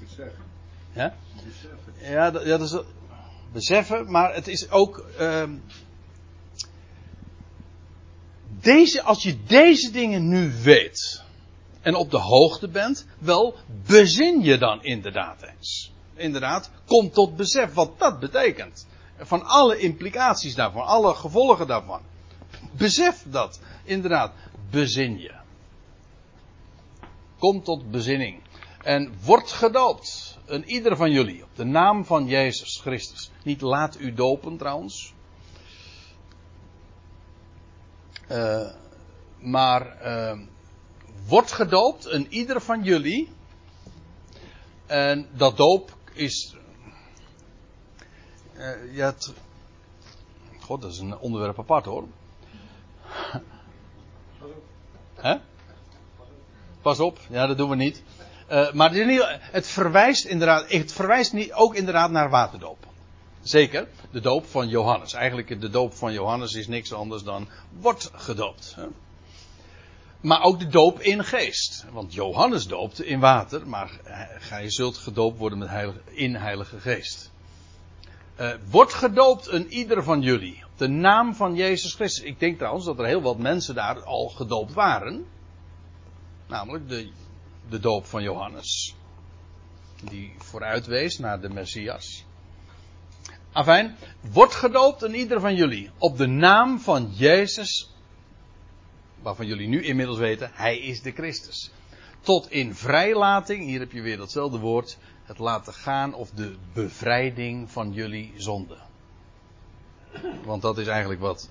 [0.00, 0.44] beseffen.
[0.92, 1.14] Ja?
[1.44, 2.12] Beseffen.
[2.12, 2.78] Ja, dat, ja, dat is.
[3.52, 5.04] Beseffen, maar het is ook.
[8.60, 11.22] Deze, als je deze dingen nu weet
[11.80, 13.54] en op de hoogte bent, wel
[13.86, 15.92] bezin je dan inderdaad eens.
[16.14, 18.86] Inderdaad, kom tot besef wat dat betekent.
[19.18, 22.00] Van alle implicaties daarvan, alle gevolgen daarvan.
[22.72, 24.32] Besef dat, inderdaad,
[24.70, 25.34] bezin je.
[27.38, 28.42] Kom tot bezinning.
[28.82, 33.30] En word gedoopt, een ieder van jullie, op de naam van Jezus Christus.
[33.42, 35.13] Niet laat u dopen trouwens.
[38.30, 38.70] Uh,
[39.38, 40.38] maar uh,
[41.26, 43.32] wordt gedoopt, een ieder van jullie.
[44.86, 46.56] En dat doop is.
[48.56, 49.32] Uh, ja, het,
[50.60, 52.06] God, dat is een onderwerp apart hoor.
[56.82, 58.02] Pas op, ja, dat doen we niet.
[58.50, 62.86] Uh, maar het, het verwijst inderdaad, het verwijst niet, ook inderdaad naar waterdoop.
[63.44, 65.12] Zeker, de doop van Johannes.
[65.12, 67.48] Eigenlijk de doop van Johannes is niks anders dan
[67.80, 68.76] wordt gedoopt.
[70.20, 71.86] Maar ook de doop in geest.
[71.92, 74.00] Want Johannes doopte in water, maar
[74.38, 77.32] gij zult gedoopt worden met heilige, in heilige geest.
[78.40, 80.62] Uh, wordt gedoopt een ieder van jullie.
[80.72, 82.24] Op de naam van Jezus Christus.
[82.24, 85.26] Ik denk trouwens dat er heel wat mensen daar al gedoopt waren.
[86.46, 87.10] Namelijk de,
[87.68, 88.94] de doop van Johannes.
[90.04, 92.24] Die vooruitwees naar de Messias.
[93.54, 93.96] Afijn,
[94.32, 95.90] wordt gedoopt een ieder van jullie.
[95.98, 97.94] Op de naam van Jezus
[99.22, 101.70] waarvan jullie nu inmiddels weten, hij is de Christus.
[102.20, 107.70] Tot in vrijlating, hier heb je weer datzelfde woord, het laten gaan of de bevrijding
[107.70, 108.76] van jullie zonde.
[110.44, 111.48] Want dat is eigenlijk wat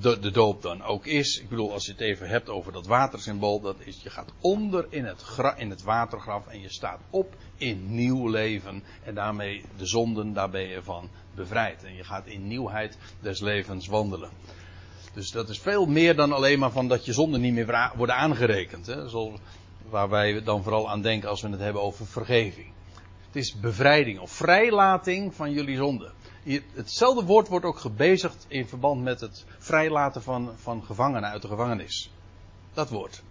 [0.00, 1.40] de, de, doop dan ook is.
[1.40, 4.86] Ik bedoel, als je het even hebt over dat watersymbool, dat is, je gaat onder
[4.88, 8.82] in het, gra, in het watergraf en je staat op in nieuw leven.
[9.04, 11.84] En daarmee de zonden, daar ben je van bevrijd.
[11.84, 14.30] En je gaat in nieuwheid des levens wandelen.
[15.12, 18.16] Dus dat is veel meer dan alleen maar van dat je zonden niet meer worden
[18.16, 18.86] aangerekend.
[18.86, 19.08] Hè?
[19.08, 19.40] Zoals,
[19.88, 22.72] waar wij dan vooral aan denken als we het hebben over vergeving.
[23.32, 26.12] Het is bevrijding of vrijlating van jullie zonden.
[26.72, 31.48] hetzelfde woord wordt ook gebezigd in verband met het vrijlaten van, van gevangenen uit de
[31.48, 32.10] gevangenis.
[32.72, 33.22] Dat woord.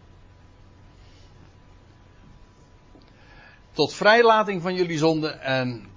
[3.71, 5.89] Tot vrijlating van jullie zonden en,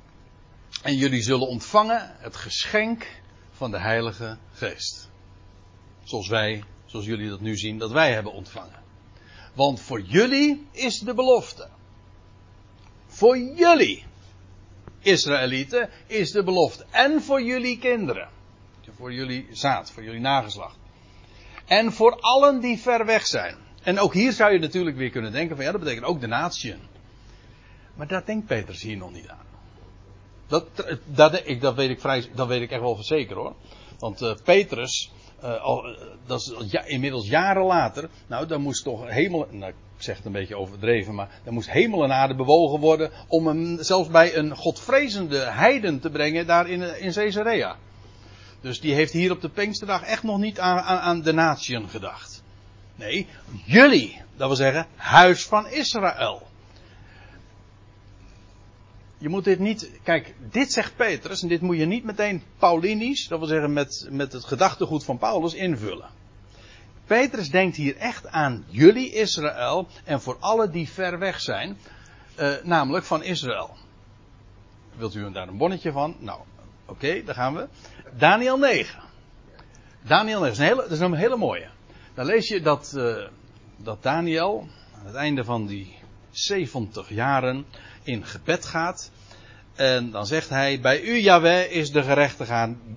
[0.83, 5.11] en jullie zullen ontvangen het geschenk van de Heilige Geest.
[6.03, 8.83] Zoals wij, zoals jullie dat nu zien, dat wij hebben ontvangen.
[9.55, 11.69] Want voor jullie is de belofte.
[13.15, 14.05] Voor jullie,
[15.01, 16.85] Israëlieten, is de belofte.
[16.91, 18.29] En voor jullie kinderen.
[18.97, 20.77] Voor jullie zaad, voor jullie nageslacht.
[21.67, 23.57] En voor allen die ver weg zijn.
[23.83, 26.27] En ook hier zou je natuurlijk weer kunnen denken van ja, dat betekent ook de
[26.27, 26.81] natieën.
[27.95, 29.47] Maar daar denkt Petrus hier nog niet aan.
[30.47, 30.67] Dat,
[31.05, 33.55] dat, ik, dat, weet ik vrij, dat weet ik echt wel zeker hoor.
[33.99, 35.11] Want uh, Petrus,
[35.43, 38.11] uh, al, eh, dat is ja, inmiddels jaren later.
[38.27, 39.47] Nou, dan moest toch hemel.
[39.51, 39.73] Nou,
[40.05, 43.11] zeg het een beetje overdreven, maar dan moest hemel en aarde bewogen worden.
[43.29, 47.77] om hem zelfs bij een godvrezende heiden te brengen daar in, in Caesarea.
[48.61, 51.89] Dus die heeft hier op de Pinksterdag echt nog niet aan, aan, aan de natieën
[51.89, 52.43] gedacht.
[52.95, 53.27] Nee,
[53.65, 56.43] jullie, dat wil zeggen, huis van Israël
[59.25, 59.91] je moet dit niet.
[60.03, 64.07] Kijk, dit zegt Petrus en dit moet je niet meteen Paulinisch, dat wil zeggen met,
[64.11, 66.09] met het gedachtegoed van Paulus, invullen.
[67.07, 71.79] Petrus denkt hier echt aan jullie Israël en voor alle die ver weg zijn,
[72.41, 73.77] uh, namelijk van Israël.
[74.97, 76.17] Wilt u daar een bonnetje van?
[76.19, 76.41] Nou,
[76.87, 77.69] oké, daar gaan we.
[78.17, 79.03] Daniel 9.
[80.03, 81.69] Daniel 9, dat is een hele, dat is een hele mooie.
[82.15, 83.27] Dan lees je dat, uh,
[83.77, 85.95] dat Daniel aan het einde van die
[86.31, 87.67] 70 jaren
[88.03, 89.11] in gebed gaat.
[89.75, 92.03] En dan zegt hij, bij u Yahweh is de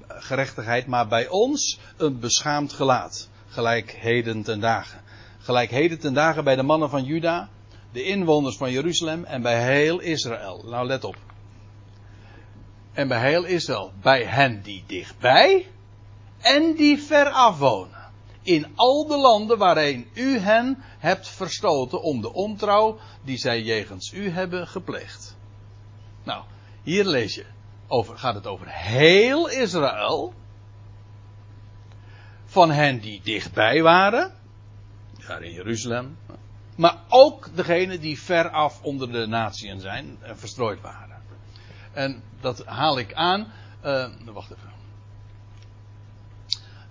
[0.08, 3.30] gerechtigheid, maar bij ons een beschaamd gelaat.
[3.48, 5.02] Gelijk heden ten dagen.
[5.40, 7.50] Gelijk heden ten dagen bij de mannen van Juda,
[7.92, 10.64] de inwoners van Jeruzalem en bij heel Israël.
[10.66, 11.16] Nou let op.
[12.94, 13.92] En bij heel Israël.
[14.02, 15.68] Bij hen die dichtbij
[16.42, 17.96] en die ver af wonen.
[18.42, 24.14] In al de landen waarin u hen hebt verstoten om de ontrouw die zij jegens
[24.14, 25.36] u hebben gepleegd.
[26.24, 26.44] Nou,
[26.84, 27.46] hier lees je.
[27.88, 30.34] Over, gaat het over heel Israël.
[32.58, 34.32] Van hen die dichtbij waren.
[35.28, 36.18] Daar in Jeruzalem.
[36.76, 41.22] Maar ook degenen die ver af onder de natieën zijn en verstrooid waren.
[41.92, 43.48] En dat haal ik aan.
[43.86, 44.72] Uh, wacht even.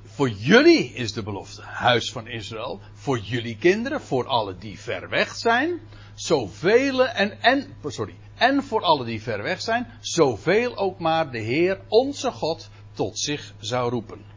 [0.04, 2.80] Voor jullie is de belofte, huis van Israël.
[2.92, 5.80] Voor jullie kinderen, voor alle die ver weg zijn.
[6.14, 9.86] Zoveel en, en, sorry, en voor alle die ver weg zijn.
[10.00, 14.36] Zoveel ook maar de Heer, onze God, tot zich zou roepen.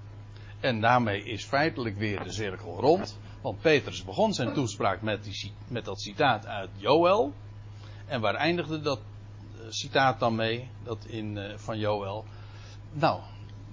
[0.59, 3.17] En daarmee is feitelijk weer de cirkel rond.
[3.41, 7.33] Want Petrus begon zijn toespraak met, die, met dat citaat uit Joël.
[8.05, 10.69] En waar eindigde dat eh, citaat dan mee?
[10.83, 12.25] Dat in, uh, van Joël.
[12.91, 13.21] Nou,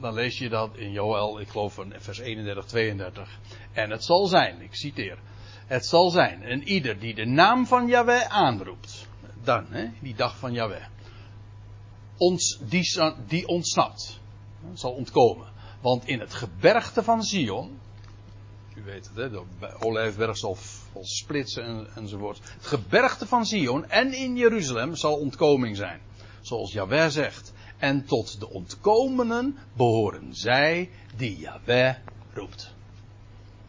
[0.01, 3.39] dan lees je dat in Joël, ik geloof van vers 31, 32.
[3.73, 5.19] En het zal zijn, ik citeer.
[5.67, 9.09] Het zal zijn, en ieder die de naam van Yahweh aanroept.
[9.43, 10.85] Dan, hè, die dag van Yahweh.
[12.17, 14.21] Ons, die, die ontsnapt.
[14.75, 15.47] Zal ontkomen.
[15.81, 17.79] Want in het gebergte van Zion,
[18.75, 19.43] u weet het, hè, de
[19.81, 20.57] olijfberg zal,
[21.01, 22.41] splitsen en, enzovoort.
[22.43, 26.01] Het gebergte van Zion en in Jeruzalem zal ontkoming zijn.
[26.41, 27.53] Zoals Jaweh zegt.
[27.77, 31.97] En tot de ontkomenen behoren zij die Jaweh
[32.33, 32.75] roept.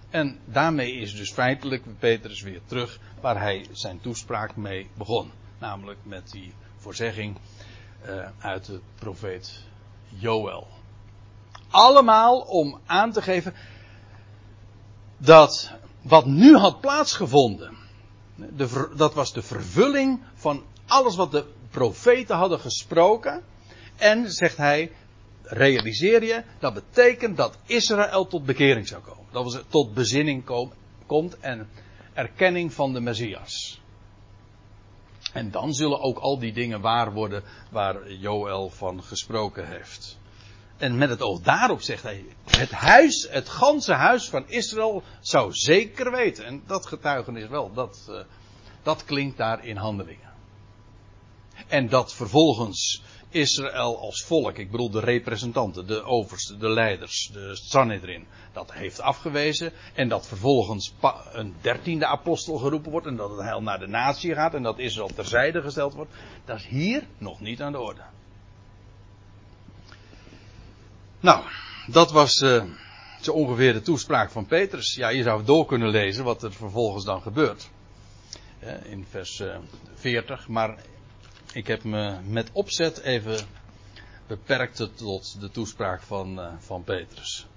[0.10, 5.32] En daarmee is dus feitelijk Petrus weer terug waar hij zijn toespraak mee begon.
[5.60, 7.38] Namelijk met die voorzegging
[8.06, 9.64] uh, uit de profeet
[10.10, 10.77] Joël.
[11.70, 13.54] Allemaal om aan te geven
[15.18, 17.78] dat wat nu had plaatsgevonden,
[18.36, 23.44] de, dat was de vervulling van alles wat de profeten hadden gesproken.
[23.96, 24.92] En zegt hij,
[25.44, 29.26] realiseer je, dat betekent dat Israël tot bekering zou komen.
[29.32, 30.72] Dat was tot bezinning kom,
[31.06, 31.70] komt en
[32.14, 33.82] erkenning van de Messias.
[35.34, 40.18] En dan zullen ook al die dingen waar worden waar Joël van gesproken heeft.
[40.78, 45.54] En met het oog daarop zegt hij, het huis, het ganse huis van Israël zou
[45.54, 46.46] zeker weten.
[46.46, 48.20] En dat getuigenis wel, dat, uh,
[48.84, 50.34] dat klinkt daar in handelingen.
[51.68, 57.56] En dat vervolgens Israël als volk, ik bedoel de representanten, de oversten, de leiders, de
[57.56, 59.72] Sanhedrin, dat heeft afgewezen.
[59.94, 60.94] En dat vervolgens
[61.32, 64.80] een dertiende apostel geroepen wordt en dat het heil naar de natie gaat en dat
[64.80, 66.12] Israël terzijde gesteld wordt.
[66.46, 68.02] Dat is hier nog niet aan de orde.
[71.20, 71.44] Nou,
[71.88, 72.64] dat was uh,
[73.22, 74.96] zo ongeveer de toespraak van Petrus.
[74.96, 77.70] Ja, je zou door kunnen lezen wat er vervolgens dan gebeurt.
[78.84, 79.62] In vers uh, eh,
[79.96, 80.48] 40.
[80.48, 80.78] Maar
[81.54, 83.40] ik heb me met opzet even
[84.28, 87.48] beperkt tot de toespraak van, van Petrus.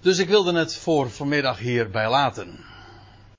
[0.00, 2.71] Dus ik wilde het voor vanmiddag hierbij laten.